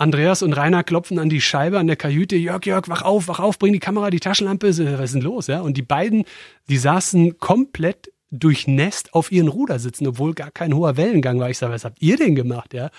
Andreas 0.00 0.42
und 0.42 0.54
Rainer 0.54 0.82
klopfen 0.82 1.18
an 1.18 1.28
die 1.28 1.42
Scheibe 1.42 1.78
an 1.78 1.86
der 1.86 1.96
Kajüte. 1.96 2.34
Jörg, 2.34 2.64
Jörg, 2.64 2.88
wach 2.88 3.02
auf, 3.02 3.28
wach 3.28 3.38
auf, 3.38 3.58
bring 3.58 3.74
die 3.74 3.80
Kamera, 3.80 4.08
die 4.08 4.20
Taschenlampe. 4.20 4.68
Was 4.68 4.78
ist 4.78 5.14
denn 5.14 5.20
los? 5.20 5.46
Ja? 5.46 5.60
Und 5.60 5.76
die 5.76 5.82
beiden, 5.82 6.24
die 6.68 6.78
saßen 6.78 7.38
komplett 7.38 8.10
durchnässt 8.30 9.14
auf 9.14 9.32
ihren 9.32 9.48
Ruder 9.48 9.78
sitzen, 9.78 10.06
obwohl 10.06 10.34
gar 10.34 10.50
kein 10.50 10.74
hoher 10.74 10.96
Wellengang 10.96 11.40
war. 11.40 11.50
Ich 11.50 11.58
sage, 11.58 11.72
was 11.72 11.84
habt 11.84 12.00
ihr 12.00 12.16
denn 12.16 12.34
gemacht? 12.34 12.74
Ja? 12.74 12.90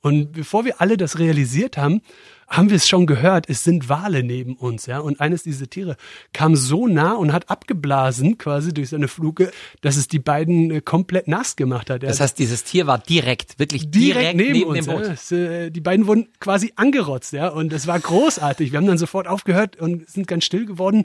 Und 0.00 0.32
bevor 0.32 0.64
wir 0.64 0.80
alle 0.80 0.96
das 0.96 1.18
realisiert 1.18 1.76
haben, 1.76 2.02
haben 2.48 2.70
wir 2.70 2.76
es 2.76 2.88
schon 2.88 3.06
gehört, 3.06 3.50
es 3.50 3.62
sind 3.62 3.90
Wale 3.90 4.22
neben 4.22 4.56
uns, 4.56 4.86
ja. 4.86 5.00
Und 5.00 5.20
eines 5.20 5.42
dieser 5.42 5.68
Tiere 5.68 5.96
kam 6.32 6.56
so 6.56 6.86
nah 6.86 7.12
und 7.12 7.32
hat 7.32 7.50
abgeblasen 7.50 8.38
quasi 8.38 8.72
durch 8.72 8.88
seine 8.88 9.06
Fluge, 9.06 9.50
dass 9.82 9.96
es 9.96 10.08
die 10.08 10.18
beiden 10.18 10.70
äh, 10.70 10.80
komplett 10.80 11.28
nass 11.28 11.56
gemacht 11.56 11.90
hat. 11.90 12.02
Das 12.02 12.20
heißt, 12.20 12.38
dieses 12.38 12.64
Tier 12.64 12.86
war 12.86 12.98
direkt, 12.98 13.58
wirklich 13.58 13.90
direkt, 13.90 14.16
direkt 14.16 14.36
neben, 14.36 14.52
neben, 14.52 14.70
uns, 14.70 14.86
dem 14.86 14.94
Boot. 14.94 15.06
Ja. 15.06 15.12
Es, 15.12 15.32
äh, 15.32 15.70
die 15.70 15.82
beiden 15.82 16.06
wurden 16.06 16.28
quasi 16.40 16.72
angerotzt, 16.76 17.34
ja. 17.34 17.48
Und 17.48 17.72
es 17.72 17.86
war 17.86 18.00
großartig. 18.00 18.72
Wir 18.72 18.78
haben 18.78 18.86
dann 18.86 18.98
sofort 18.98 19.28
aufgehört 19.28 19.76
und 19.76 20.08
sind 20.08 20.26
ganz 20.26 20.46
still 20.46 20.64
geworden. 20.64 21.04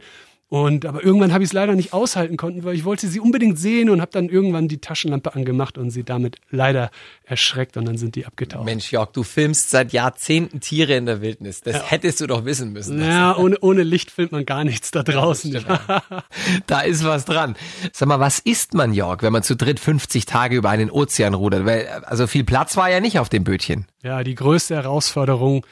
Und 0.54 0.86
aber 0.86 1.04
irgendwann 1.04 1.34
habe 1.34 1.44
ich 1.44 1.50
es 1.50 1.54
leider 1.54 1.74
nicht 1.74 1.94
aushalten 1.94 2.38
konnten, 2.38 2.64
weil 2.64 2.76
ich 2.76 2.86
wollte 2.86 3.08
sie 3.08 3.20
unbedingt 3.20 3.58
sehen 3.58 3.90
und 3.90 4.02
habe 4.02 4.12
dann 4.12 4.30
irgendwann 4.30 4.68
die 4.68 4.78
Taschenlampe 4.78 5.34
angemacht 5.34 5.80
und 5.80 5.90
sie 5.90 6.04
damit 6.04 6.36
leider 6.52 6.92
erschreckt 7.24 7.76
und 7.76 7.86
dann 7.86 7.98
sind 7.98 8.14
die 8.14 8.28
abgetaucht. 8.28 8.64
Mensch, 8.64 8.92
Jörg, 8.92 9.10
du 9.14 9.24
filmst 9.24 9.72
seit 9.72 9.94
Jahrzehnten 9.94 10.60
Tiere 10.60 10.94
in 10.94 11.08
der 11.08 11.22
Wildnis. 11.22 11.62
Das 11.62 11.78
ja. 11.78 11.84
hättest 11.86 12.22
du 12.22 12.28
doch 12.28 12.46
wissen 12.46 12.72
müssen. 12.72 13.02
Ja, 13.02 13.36
ohne, 13.40 13.58
ohne 13.62 13.82
Licht 13.82 14.12
filmt 14.12 14.32
man 14.32 14.46
gar 14.46 14.64
nichts 14.64 14.92
da 14.92 15.02
draußen. 15.02 15.54
Da 16.68 16.82
ist 16.82 17.04
was 17.04 17.26
dran. 17.26 17.56
Sag 17.92 18.08
mal, 18.08 18.20
was 18.20 18.38
isst 18.38 18.76
man, 18.76 18.94
Jörg, 18.94 19.24
wenn 19.24 19.34
man 19.34 19.42
zu 19.42 19.56
dritt 19.56 19.80
50 19.80 20.28
Tage 20.28 20.56
über 20.56 20.70
einen 20.70 20.92
Ozean 20.92 21.34
rudert? 21.34 21.66
Weil, 21.66 21.88
also 22.06 22.28
viel 22.28 22.44
Platz 22.44 22.78
war 22.78 22.92
ja 22.92 23.00
nicht 23.00 23.18
auf 23.18 23.30
dem 23.30 23.44
Bötchen. 23.44 23.88
Ja, 24.04 24.24
die 24.24 24.36
größte 24.36 24.76
Herausforderung 24.76 25.66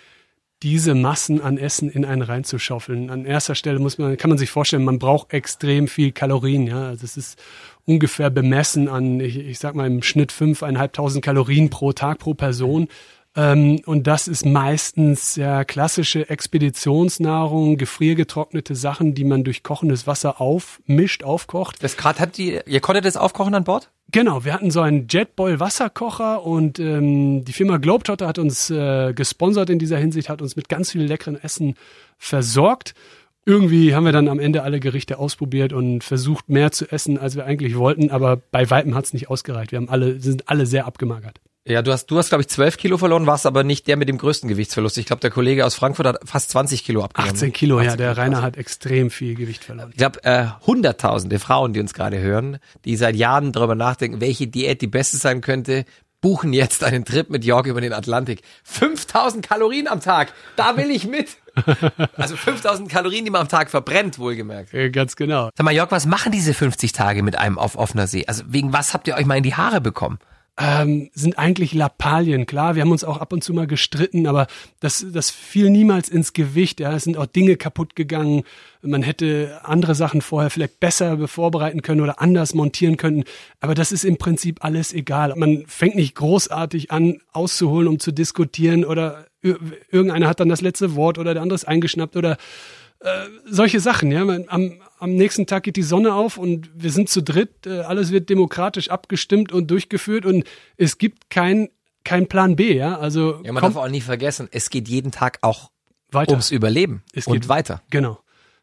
diese 0.63 0.94
Massen 0.94 1.41
an 1.41 1.58
Essen 1.58 1.89
in 1.89 2.06
einen 2.06 2.22
reinzuschaufeln. 2.22 3.10
An 3.10 3.25
erster 3.25 3.56
Stelle 3.56 3.80
muss 3.80 3.98
man, 3.98 4.15
kann 4.18 4.30
man 4.30 4.38
sich 4.38 4.51
vorstellen, 4.51 4.84
man 4.84 5.00
braucht 5.00 5.34
extrem 5.34 5.88
viel 5.88 6.12
Kalorien, 6.12 6.68
ja. 6.68 6.89
Also 6.89 7.06
es 7.06 7.18
ist 7.18 7.39
ungefähr 7.86 8.30
bemessen 8.30 8.88
an, 8.88 9.20
ich, 9.20 9.38
ich 9.38 9.60
sag 9.60 9.74
mal 9.75 9.88
im 9.88 10.03
Schnitt 10.03 10.32
fünfeinhalbtausend 10.32 11.25
Kalorien 11.25 11.70
pro 11.70 11.94
Tag 11.94 12.20
pro 12.20 12.36
Person. 12.36 12.88
Ähm, 13.36 13.80
und 13.86 14.08
das 14.08 14.28
ist 14.28 14.46
meistens 14.46 15.38
ja 15.38 15.64
klassische 15.64 16.30
Expeditionsnahrung, 16.30 17.78
gefriergetrocknete 17.78 18.76
Sachen, 18.76 19.14
die 19.14 19.24
man 19.24 19.44
durch 19.44 19.64
kochendes 19.64 20.06
Wasser 20.06 20.42
aufmischt, 20.42 21.24
aufkocht. 21.24 21.82
Das 21.82 21.96
gerade 21.96 22.20
hat 22.20 22.38
die, 22.38 22.60
ihr 22.66 22.82
konntet 22.82 23.06
das 23.06 23.16
aufkochen 23.16 23.56
an 23.56 23.64
Bord? 23.64 23.90
Genau, 24.12 24.44
wir 24.44 24.54
hatten 24.54 24.72
so 24.72 24.82
einen 24.82 25.08
Jetboil 25.10 25.62
Wasserkocher 25.62 26.44
und 26.46 26.80
ähm, 26.80 27.46
die 27.46 27.54
Firma 27.54 27.78
Globetrotter 27.78 28.28
hat 28.28 28.40
uns 28.40 28.70
äh, 28.70 29.14
gesponsert 29.14 29.70
in 29.70 29.80
dieser 29.80 29.98
Hinsicht, 29.98 30.28
hat 30.28 30.42
uns 30.42 30.58
mit 30.58 30.68
ganz 30.68 30.92
viel 30.92 31.04
leckeren 31.04 31.42
Essen 31.42 31.76
versorgt. 32.18 32.94
Irgendwie 33.46 33.96
haben 33.96 34.04
wir 34.04 34.12
dann 34.12 34.28
am 34.28 34.40
Ende 34.40 34.64
alle 34.64 34.82
Gerichte 34.82 35.18
ausprobiert 35.18 35.72
und 35.72 36.04
versucht 36.04 36.50
mehr 36.50 36.74
zu 36.74 36.92
essen, 36.92 37.18
als 37.18 37.38
wir 37.38 37.46
eigentlich 37.46 37.78
wollten, 37.78 38.12
aber 38.12 38.36
bei 38.36 38.70
weitem 38.70 38.94
hat 38.94 39.06
es 39.06 39.14
nicht 39.14 39.30
ausgereicht. 39.30 39.72
Wir 39.72 39.78
haben 39.78 39.90
alle, 39.90 40.20
sind 40.20 40.50
alle 40.50 40.66
sehr 40.66 40.86
abgemagert. 40.86 41.40
Ja, 41.68 41.84
du 41.84 41.91
hast, 41.91 42.08
du 42.08 42.18
hast, 42.18 42.30
glaube 42.30 42.41
ich, 42.41 42.48
zwölf 42.48 42.77
Kilo 42.77 42.98
verloren, 42.98 43.27
warst 43.27 43.46
aber 43.46 43.63
nicht 43.63 43.88
der 43.88 43.96
mit 43.96 44.10
dem 44.10 44.18
größten 44.18 44.50
Gewichtsverlust. 44.50 44.98
Ich 44.98 45.06
glaube, 45.06 45.20
der 45.20 45.30
Kollege 45.30 45.63
aus 45.63 45.75
Frankfurt 45.75 46.08
hat 46.08 46.18
fast 46.25 46.50
20 46.50 46.84
Kilo 46.84 47.03
abgenommen. 47.03 47.36
18 47.36 47.53
Kilo, 47.53 47.77
18 47.77 47.89
ja, 47.89 47.96
der 47.98 48.13
Kilo 48.13 48.24
Rainer 48.24 48.41
hat 48.41 48.58
extrem 48.58 49.12
viel 49.12 49.36
Gewicht 49.36 49.63
verloren. 49.63 49.89
Ich 49.91 49.98
glaube, 49.98 50.24
äh, 50.24 50.48
hunderttausende 50.65 51.38
Frauen, 51.38 51.74
die 51.74 51.80
uns 51.80 51.94
gerade 51.94 52.20
hören, 52.20 52.58
die 52.84 52.96
seit 52.96 53.15
Jahren 53.15 53.51
darüber 53.51 53.75
nachdenken, 53.75 54.22
welche 54.22 54.48
Diät 54.48 54.82
die 54.82 54.88
beste 54.88 55.18
sein 55.18 55.41
könnte, 55.41 55.86
buchen 56.20 56.51
jetzt 56.51 56.84
einen 56.84 57.06
Trip 57.06 57.30
mit 57.30 57.46
Jörg 57.46 57.68
über 57.68 57.82
den 57.82 57.94
Atlantik. 57.94 58.41
5000 58.63 59.48
Kalorien 59.48 59.88
am 59.88 60.01
Tag, 60.01 60.34
da 60.56 60.77
will 60.77 60.89
ich 60.89 61.08
mit. 61.08 61.38
Also 62.15 62.38
5000 62.38 62.88
Kalorien, 62.89 63.25
die 63.25 63.32
man 63.32 63.41
am 63.41 63.50
Tag 63.50 63.70
verbrennt, 63.70 64.18
wohlgemerkt. 64.20 64.72
Ja, 64.72 64.88
ganz 64.88 65.18
genau. 65.18 65.50
Sag 65.53 65.65
mal, 65.65 65.74
Jörg, 65.74 65.91
was 65.91 66.06
machen 66.06 66.32
diese 66.32 66.53
50 66.53 66.94
Tage 66.94 67.24
mit 67.24 67.38
einem 67.38 67.60
auf 67.60 67.75
offener 67.75 68.08
See? 68.08 68.25
Also 68.25 68.44
wegen 68.48 68.72
was 68.72 68.94
habt 68.94 69.08
ihr 69.10 69.15
euch 69.15 69.25
mal 69.25 69.36
in 69.36 69.44
die 69.44 69.56
Haare 69.56 69.82
bekommen? 69.82 70.18
Ähm, 70.58 71.10
sind 71.13 71.39
eigentlich 71.39 71.74
Lappalien. 71.74 72.46
Klar, 72.46 72.75
wir 72.75 72.81
haben 72.81 72.91
uns 72.91 73.03
auch 73.03 73.17
ab 73.17 73.31
und 73.34 73.43
zu 73.43 73.53
mal 73.53 73.67
gestritten, 73.67 74.27
aber 74.27 74.48
das, 74.79 75.05
das 75.12 75.29
fiel 75.29 75.70
niemals 75.70 76.10
ins 76.10 76.34
Gewicht. 76.34 76.79
Ja, 76.79 76.93
es 76.93 77.03
sind 77.03 77.17
auch 77.17 77.25
Dinge 77.25 77.55
kaputt 77.55 77.96
gegangen. 77.96 78.43
Man 78.81 79.01
hätte 79.01 79.62
andere 79.63 79.96
Sachen 79.96 80.22
vorher 80.22 80.50
vielleicht 80.50 80.79
besser 80.79 81.27
vorbereiten 81.27 81.81
können 81.81 82.01
oder 82.01 82.22
anders 82.22 82.53
montieren 82.53 82.98
können. 82.98 83.24
Aber 83.60 83.75
das 83.75 83.91
ist 83.91 84.03
im 84.03 84.17
Prinzip 84.17 84.63
alles 84.63 84.93
egal. 84.93 85.34
Man 85.36 85.63
fängt 85.67 85.96
nicht 85.96 86.15
großartig 86.15 86.91
an, 86.91 87.22
auszuholen, 87.31 87.88
um 87.88 88.00
zu 88.00 88.12
diskutieren 88.12 88.84
oder 88.84 89.25
irgendeiner 89.41 90.27
hat 90.27 90.39
dann 90.39 90.50
das 90.50 90.62
letzte 90.62 90.96
Wort 90.96 91.17
oder 91.17 91.34
der 91.34 91.41
andere 91.41 91.55
ist 91.55 91.67
eingeschnappt 91.67 92.15
oder 92.15 92.38
äh, 93.00 93.25
solche 93.46 93.79
Sachen, 93.79 94.12
ja. 94.12 94.22
Am, 94.22 94.74
am 95.01 95.15
nächsten 95.15 95.48
Tag 95.48 95.63
geht 95.63 95.77
die 95.77 95.81
Sonne 95.84 96.13
auf 96.13 96.38
und 96.38 96.70
wir 96.75 96.91
sind 96.91 97.10
zu 97.10 97.24
dritt, 97.24 97.65
äh, 97.65 97.79
alles 97.79 98.12
wird 98.12 98.29
demokratisch 98.29 98.89
abgestimmt 98.89 99.51
und 99.51 99.72
durchgeführt 99.72 100.27
und 100.27 100.46
es 100.77 101.00
gibt 101.00 101.31
kein, 101.31 101.70
kein 102.03 102.27
Plan 102.27 102.55
B, 102.55 102.75
ja. 102.75 103.00
Also 103.00 103.41
ja, 103.43 103.51
man 103.51 103.63
darf 103.63 103.75
auch 103.75 103.89
nicht 103.89 104.03
vergessen, 104.03 104.48
es 104.51 104.70
geht 104.70 104.88
jeden 104.88 105.12
Tag 105.12 105.39
auch 105.41 105.72
weiter. 106.12 106.34
ums 106.34 106.51
Überleben 106.51 107.01
es 107.13 107.25
und 107.25 107.34
geht 107.34 107.50
weiter. 107.50 107.81
Genau. 107.89 108.20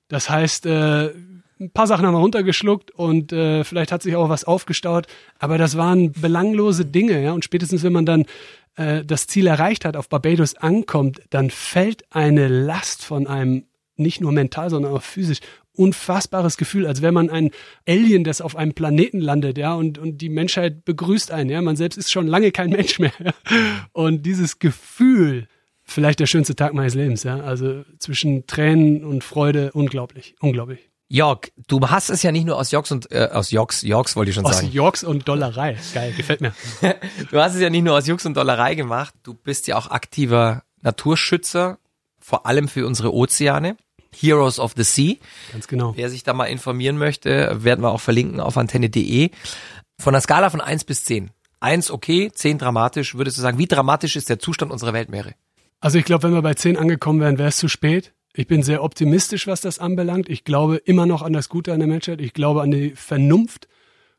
Das 0.06 0.30
heißt, 0.30 0.66
äh, 0.66 1.08
ein 1.58 1.72
paar 1.72 1.88
Sachen 1.88 2.06
haben 2.06 2.14
wir 2.14 2.20
runtergeschluckt 2.20 2.92
und 2.92 3.32
äh, 3.32 3.64
vielleicht 3.64 3.90
hat 3.90 4.04
sich 4.04 4.14
auch 4.14 4.28
was 4.28 4.44
aufgestaut, 4.44 5.08
aber 5.40 5.58
das 5.58 5.76
waren 5.76 6.12
belanglose 6.12 6.84
Dinge, 6.84 7.20
ja. 7.20 7.32
Und 7.32 7.44
spätestens 7.44 7.82
wenn 7.82 7.92
man 7.92 8.06
dann 8.06 8.26
äh, 8.76 9.04
das 9.04 9.26
Ziel 9.26 9.48
erreicht 9.48 9.84
hat, 9.84 9.96
auf 9.96 10.08
Barbados 10.08 10.54
ankommt, 10.54 11.20
dann 11.30 11.50
fällt 11.50 12.04
eine 12.14 12.46
Last 12.46 13.04
von 13.04 13.26
einem 13.26 13.64
nicht 13.96 14.20
nur 14.20 14.30
mental, 14.30 14.70
sondern 14.70 14.92
auch 14.92 15.02
physisch 15.02 15.40
unfassbares 15.78 16.56
Gefühl, 16.56 16.86
als 16.86 17.02
wäre 17.02 17.12
man 17.12 17.30
ein 17.30 17.50
Alien, 17.86 18.24
das 18.24 18.40
auf 18.40 18.56
einem 18.56 18.74
Planeten 18.74 19.20
landet, 19.20 19.58
ja, 19.58 19.74
und, 19.74 19.98
und 19.98 20.18
die 20.18 20.28
Menschheit 20.28 20.84
begrüßt 20.84 21.30
einen, 21.30 21.50
ja, 21.50 21.62
man 21.62 21.76
selbst 21.76 21.96
ist 21.96 22.10
schon 22.10 22.26
lange 22.26 22.50
kein 22.50 22.70
Mensch 22.70 22.98
mehr. 22.98 23.12
Ja? 23.22 23.32
Und 23.92 24.26
dieses 24.26 24.58
Gefühl, 24.58 25.48
vielleicht 25.84 26.20
der 26.20 26.26
schönste 26.26 26.56
Tag 26.56 26.74
meines 26.74 26.94
Lebens, 26.94 27.22
ja, 27.22 27.40
also 27.40 27.84
zwischen 27.98 28.46
Tränen 28.46 29.04
und 29.04 29.24
Freude, 29.24 29.70
unglaublich, 29.72 30.34
unglaublich. 30.40 30.80
Jörg, 31.10 31.50
du 31.68 31.80
hast 31.88 32.10
es 32.10 32.22
ja 32.22 32.32
nicht 32.32 32.44
nur 32.44 32.58
aus 32.58 32.70
Jocks 32.70 32.92
und 32.92 33.10
äh, 33.10 33.30
aus 33.32 33.50
Jocks, 33.50 33.80
Jocks 33.80 34.14
wollte 34.14 34.28
ich 34.28 34.34
schon 34.34 34.44
aus 34.44 34.56
sagen. 34.56 34.68
Aus 34.68 34.74
Jocks 34.74 35.04
und 35.04 35.26
Dollerei. 35.26 35.78
Geil, 35.94 36.12
gefällt 36.14 36.42
mir. 36.42 36.52
du 37.30 37.40
hast 37.40 37.54
es 37.54 37.62
ja 37.62 37.70
nicht 37.70 37.84
nur 37.84 37.96
aus 37.96 38.06
Jux 38.06 38.26
und 38.26 38.36
Dollerei 38.36 38.74
gemacht, 38.74 39.14
du 39.22 39.32
bist 39.32 39.66
ja 39.68 39.76
auch 39.78 39.90
aktiver 39.90 40.64
Naturschützer, 40.82 41.78
vor 42.18 42.44
allem 42.44 42.68
für 42.68 42.86
unsere 42.86 43.14
Ozeane. 43.14 43.78
Heroes 44.14 44.58
of 44.58 44.74
the 44.76 44.84
Sea. 44.84 45.16
Ganz 45.52 45.68
genau. 45.68 45.94
Wer 45.96 46.10
sich 46.10 46.22
da 46.22 46.32
mal 46.32 46.46
informieren 46.46 46.98
möchte, 46.98 47.64
werden 47.64 47.82
wir 47.82 47.90
auch 47.90 48.00
verlinken 48.00 48.40
auf 48.40 48.56
antenne.de. 48.56 49.30
Von 50.00 50.12
der 50.12 50.20
Skala 50.20 50.50
von 50.50 50.60
eins 50.60 50.84
bis 50.84 51.04
zehn. 51.04 51.30
Eins 51.60 51.90
okay, 51.90 52.30
zehn 52.32 52.58
dramatisch. 52.58 53.16
Würdest 53.16 53.36
du 53.38 53.42
sagen, 53.42 53.58
wie 53.58 53.66
dramatisch 53.66 54.16
ist 54.16 54.28
der 54.28 54.38
Zustand 54.38 54.70
unserer 54.70 54.92
Weltmeere? 54.92 55.34
Also 55.80 55.98
ich 55.98 56.04
glaube, 56.04 56.24
wenn 56.24 56.34
wir 56.34 56.42
bei 56.42 56.54
zehn 56.54 56.76
angekommen 56.76 57.20
wären, 57.20 57.38
wäre 57.38 57.48
es 57.48 57.56
zu 57.56 57.68
spät. 57.68 58.12
Ich 58.34 58.46
bin 58.46 58.62
sehr 58.62 58.84
optimistisch, 58.84 59.46
was 59.46 59.60
das 59.60 59.78
anbelangt. 59.78 60.28
Ich 60.28 60.44
glaube 60.44 60.76
immer 60.76 61.06
noch 61.06 61.22
an 61.22 61.32
das 61.32 61.48
Gute 61.48 61.72
an 61.72 61.80
der 61.80 61.88
Menschheit. 61.88 62.20
Ich 62.20 62.32
glaube 62.32 62.62
an 62.62 62.70
die 62.70 62.92
Vernunft 62.94 63.68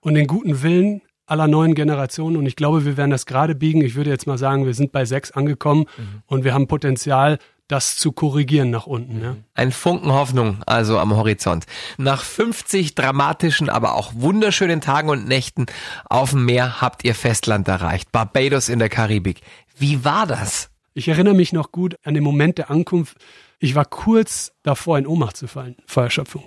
und 0.01 0.15
den 0.15 0.27
guten 0.27 0.61
Willen 0.61 1.01
aller 1.25 1.47
neuen 1.47 1.75
Generationen. 1.75 2.35
Und 2.35 2.45
ich 2.45 2.55
glaube, 2.55 2.85
wir 2.85 2.97
werden 2.97 3.11
das 3.11 3.25
gerade 3.25 3.55
biegen. 3.55 3.81
Ich 3.81 3.95
würde 3.95 4.09
jetzt 4.09 4.27
mal 4.27 4.37
sagen, 4.37 4.65
wir 4.65 4.73
sind 4.73 4.91
bei 4.91 5.05
sechs 5.05 5.31
angekommen 5.31 5.85
mhm. 5.97 6.23
und 6.25 6.43
wir 6.43 6.53
haben 6.53 6.67
Potenzial, 6.67 7.39
das 7.69 7.95
zu 7.95 8.11
korrigieren 8.11 8.71
nach 8.71 8.87
unten. 8.87 9.21
Ja. 9.21 9.35
Ein 9.53 9.71
Funken 9.71 10.11
Hoffnung 10.11 10.57
also 10.65 10.97
am 10.99 11.15
Horizont. 11.15 11.65
Nach 11.97 12.23
50 12.23 12.95
dramatischen, 12.95 13.69
aber 13.69 13.95
auch 13.95 14.11
wunderschönen 14.15 14.81
Tagen 14.81 15.09
und 15.09 15.27
Nächten 15.27 15.67
auf 16.09 16.31
dem 16.31 16.45
Meer 16.45 16.81
habt 16.81 17.05
ihr 17.05 17.15
Festland 17.15 17.67
erreicht. 17.67 18.11
Barbados 18.11 18.67
in 18.69 18.79
der 18.79 18.89
Karibik. 18.89 19.41
Wie 19.77 20.03
war 20.03 20.25
das? 20.27 20.71
Ich 20.93 21.07
erinnere 21.07 21.35
mich 21.35 21.53
noch 21.53 21.71
gut 21.71 21.95
an 22.03 22.15
den 22.15 22.23
Moment 22.23 22.57
der 22.57 22.71
Ankunft. 22.71 23.17
Ich 23.59 23.75
war 23.75 23.85
kurz 23.85 24.51
davor, 24.63 24.97
in 24.97 25.05
Ohnmacht 25.05 25.37
zu 25.37 25.47
fallen 25.47 25.75
vor 25.85 26.03
Erschöpfung. 26.03 26.43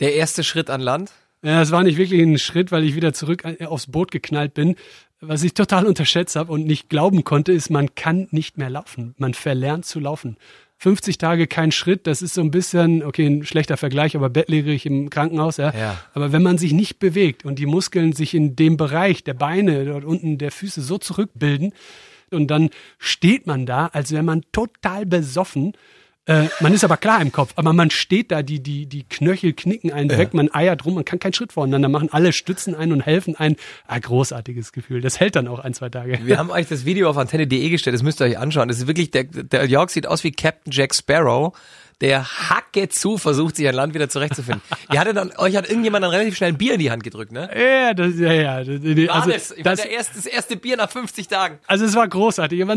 Der 0.00 0.14
erste 0.14 0.42
Schritt 0.42 0.70
an 0.70 0.80
Land? 0.80 1.12
Ja, 1.42 1.62
es 1.62 1.70
war 1.70 1.84
nicht 1.84 1.98
wirklich 1.98 2.20
ein 2.20 2.38
Schritt, 2.38 2.72
weil 2.72 2.84
ich 2.84 2.96
wieder 2.96 3.12
zurück 3.12 3.44
aufs 3.66 3.86
Boot 3.86 4.10
geknallt 4.10 4.54
bin. 4.54 4.74
Was 5.20 5.42
ich 5.42 5.54
total 5.54 5.86
unterschätzt 5.86 6.36
habe 6.36 6.52
und 6.52 6.66
nicht 6.66 6.88
glauben 6.88 7.22
konnte, 7.22 7.52
ist, 7.52 7.70
man 7.70 7.94
kann 7.94 8.28
nicht 8.30 8.58
mehr 8.58 8.70
laufen. 8.70 9.14
Man 9.18 9.34
verlernt 9.34 9.86
zu 9.86 10.00
laufen. 10.00 10.36
50 10.78 11.18
Tage 11.18 11.46
kein 11.46 11.72
Schritt, 11.72 12.06
das 12.06 12.20
ist 12.20 12.34
so 12.34 12.40
ein 12.40 12.50
bisschen, 12.50 13.02
okay, 13.02 13.26
ein 13.26 13.46
schlechter 13.46 13.76
Vergleich, 13.76 14.16
aber 14.16 14.28
bettlägerig 14.28 14.86
im 14.86 15.08
Krankenhaus, 15.08 15.56
ja. 15.56 15.72
ja. 15.72 15.98
Aber 16.12 16.32
wenn 16.32 16.42
man 16.42 16.58
sich 16.58 16.72
nicht 16.72 16.98
bewegt 16.98 17.44
und 17.44 17.58
die 17.58 17.66
Muskeln 17.66 18.12
sich 18.12 18.34
in 18.34 18.56
dem 18.56 18.76
Bereich 18.76 19.24
der 19.24 19.34
Beine, 19.34 19.84
dort 19.84 20.04
unten 20.04 20.38
der 20.38 20.50
Füße 20.50 20.82
so 20.82 20.98
zurückbilden, 20.98 21.72
und 22.30 22.48
dann 22.48 22.70
steht 22.98 23.46
man 23.46 23.64
da, 23.64 23.86
als 23.86 24.10
wäre 24.10 24.22
man 24.22 24.42
total 24.52 25.06
besoffen 25.06 25.72
äh, 26.26 26.48
man 26.60 26.72
ist 26.72 26.84
aber 26.84 26.96
klar 26.96 27.20
im 27.20 27.32
Kopf, 27.32 27.52
aber 27.56 27.74
man 27.74 27.90
steht 27.90 28.30
da, 28.30 28.42
die, 28.42 28.62
die, 28.62 28.86
die 28.86 29.04
Knöchel 29.04 29.52
knicken 29.52 29.92
einen 29.92 30.08
ja. 30.08 30.16
weg, 30.16 30.32
man 30.32 30.52
eiert 30.54 30.86
rum, 30.86 30.94
man 30.94 31.04
kann 31.04 31.18
keinen 31.18 31.34
Schritt 31.34 31.52
voneinander 31.52 31.90
machen, 31.90 32.08
alle 32.12 32.32
stützen 32.32 32.74
ein 32.74 32.92
und 32.92 33.02
helfen 33.02 33.36
ein. 33.36 33.56
Ah, 33.86 33.98
großartiges 33.98 34.72
Gefühl. 34.72 35.02
Das 35.02 35.20
hält 35.20 35.36
dann 35.36 35.48
auch 35.48 35.58
ein, 35.58 35.74
zwei 35.74 35.90
Tage. 35.90 36.20
Wir 36.24 36.38
haben 36.38 36.50
euch 36.50 36.66
das 36.66 36.86
Video 36.86 37.10
auf 37.10 37.18
antenne.de 37.18 37.68
gestellt, 37.68 37.94
das 37.94 38.02
müsst 38.02 38.22
ihr 38.22 38.24
euch 38.24 38.38
anschauen. 38.38 38.68
Das 38.68 38.78
ist 38.78 38.86
wirklich, 38.86 39.10
der, 39.10 39.24
der 39.24 39.66
Jörg 39.66 39.90
sieht 39.90 40.06
aus 40.06 40.24
wie 40.24 40.32
Captain 40.32 40.72
Jack 40.72 40.94
Sparrow 40.94 41.54
der 42.00 42.24
Hacke 42.24 42.88
zu 42.88 43.18
versucht, 43.18 43.56
sich 43.56 43.68
an 43.68 43.74
Land 43.74 43.94
wieder 43.94 44.08
zurechtzufinden. 44.08 44.62
Ihr 44.92 45.00
hattet 45.00 45.16
dann, 45.16 45.32
euch 45.36 45.56
hat 45.56 45.68
irgendjemand 45.68 46.04
dann 46.04 46.10
relativ 46.10 46.36
schnell 46.36 46.50
ein 46.50 46.58
Bier 46.58 46.74
in 46.74 46.80
die 46.80 46.90
Hand 46.90 47.02
gedrückt, 47.02 47.32
ne? 47.32 47.48
Ja, 47.54 47.94
das, 47.94 48.18
ja, 48.18 48.32
ja. 48.32 48.54
Also, 48.54 48.72
war 48.72 49.26
das, 49.26 49.50
ich 49.52 49.62
das, 49.62 49.80
der 49.80 49.90
erste, 49.90 50.14
das 50.16 50.26
erste 50.26 50.56
Bier 50.56 50.76
nach 50.76 50.90
50 50.90 51.28
Tagen. 51.28 51.58
Also 51.66 51.84
es 51.84 51.94
war 51.94 52.06
großartig, 52.06 52.62
aber 52.62 52.76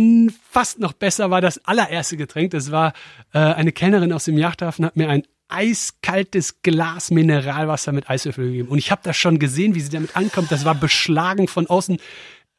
fast 0.49 0.79
noch 0.79 0.93
besser 0.93 1.31
war 1.31 1.41
das 1.41 1.63
allererste 1.65 2.17
Getränk. 2.17 2.51
Das 2.51 2.71
war 2.71 2.93
äh, 3.33 3.39
eine 3.39 3.71
Kellnerin 3.71 4.13
aus 4.13 4.25
dem 4.25 4.37
Yachthafen, 4.37 4.85
hat 4.85 4.95
mir 4.95 5.09
ein 5.09 5.23
eiskaltes 5.49 6.61
Glas 6.61 7.11
Mineralwasser 7.11 7.91
mit 7.91 8.09
Eiswürfel 8.09 8.45
gegeben. 8.45 8.69
Und 8.69 8.77
ich 8.79 8.91
habe 8.91 9.01
das 9.03 9.17
schon 9.17 9.39
gesehen, 9.39 9.75
wie 9.75 9.81
sie 9.81 9.89
damit 9.89 10.15
ankommt. 10.15 10.51
Das 10.51 10.65
war 10.65 10.75
beschlagen 10.75 11.47
von 11.47 11.67
außen. 11.67 11.99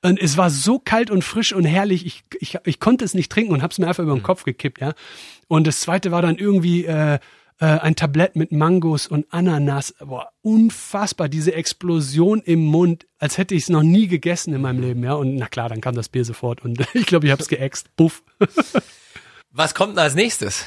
Und 0.02 0.21
es 0.21 0.37
war 0.37 0.50
so 0.50 0.78
kalt 0.78 1.11
und 1.11 1.25
frisch 1.25 1.52
und 1.52 1.64
herrlich. 1.64 2.07
Ich, 2.07 2.23
ich, 2.38 2.59
ich 2.64 2.81
konnte 2.81 3.05
es 3.05 3.14
nicht 3.14 3.33
trinken 3.33 3.52
und 3.52 3.62
habe 3.62 3.73
es 3.73 3.78
mir 3.78 3.88
einfach 3.88 4.05
über 4.05 4.14
den 4.14 4.21
mhm. 4.21 4.25
Kopf 4.25 4.45
gekippt, 4.45 4.81
ja. 4.81 4.93
Und 5.49 5.67
das 5.67 5.81
zweite 5.81 6.11
war 6.11 6.23
dann 6.23 6.37
irgendwie 6.37 6.85
äh, 6.85 7.19
äh, 7.61 7.67
ein 7.67 7.97
Tablett 7.97 8.37
mit 8.37 8.52
Mangos 8.52 9.07
und 9.07 9.26
Ananas. 9.31 9.95
Boah, 9.99 10.31
unfassbar, 10.43 11.28
diese 11.28 11.55
Explosion 11.55 12.40
im 12.43 12.64
Mund, 12.64 13.07
als 13.19 13.38
hätte 13.38 13.55
ich 13.55 13.64
es 13.64 13.69
noch 13.69 13.83
nie 13.83 14.07
gegessen 14.07 14.55
in 14.55 14.61
meinem 14.61 14.81
Leben, 14.81 15.02
ja. 15.02 15.14
Und 15.14 15.35
na 15.35 15.49
klar, 15.49 15.69
dann 15.69 15.81
kam 15.81 15.95
das 15.95 16.09
Bier 16.09 16.25
sofort 16.25 16.64
und 16.64 16.78
ich 16.95 17.07
glaube, 17.07 17.26
ich 17.26 17.33
habe 17.33 17.43
es 17.43 17.49
geäxt. 17.49 17.95
Puff. 17.97 18.23
Was 19.50 19.75
kommt 19.75 19.93
denn 19.93 19.99
als 19.99 20.14
nächstes? 20.14 20.67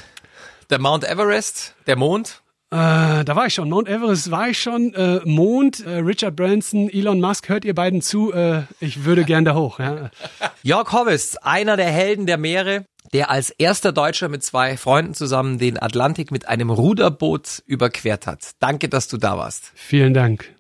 Der 0.70 0.80
Mount 0.80 1.04
Everest, 1.04 1.76
der 1.88 1.96
Mond? 1.96 2.41
Äh, 2.72 3.26
da 3.26 3.36
war 3.36 3.48
ich 3.48 3.54
schon. 3.54 3.70
Mount 3.70 3.90
Everest 3.90 4.32
war 4.32 4.48
ich 4.48 4.58
schon. 4.58 4.94
Äh, 4.94 5.20
Mond, 5.26 5.86
äh, 5.86 5.98
Richard 5.98 6.38
Branson, 6.38 6.90
Elon 6.90 7.20
Musk, 7.20 7.50
hört 7.50 7.66
ihr 7.66 7.76
beiden 7.76 8.02
zu? 8.02 8.32
Äh, 8.32 8.62
ich 8.80 9.04
würde 9.04 9.26
gern 9.26 9.44
da 9.44 9.56
hoch. 9.56 9.80
Ja. 9.80 10.10
Jörg 10.64 10.90
Hobbes, 10.94 11.36
einer 11.36 11.76
der 11.76 11.90
Helden 11.90 12.28
der 12.28 12.38
Meere, 12.38 12.86
der 13.12 13.30
als 13.30 13.50
erster 13.50 13.92
Deutscher 13.92 14.30
mit 14.30 14.44
zwei 14.44 14.78
Freunden 14.78 15.14
zusammen 15.14 15.58
den 15.58 15.82
Atlantik 15.82 16.32
mit 16.32 16.48
einem 16.48 16.70
Ruderboot 16.70 17.62
überquert 17.66 18.26
hat. 18.26 18.52
Danke, 18.60 18.88
dass 18.88 19.10
du 19.10 19.18
da 19.18 19.38
warst. 19.38 19.74
Vielen 19.76 20.14
Dank. 20.14 20.56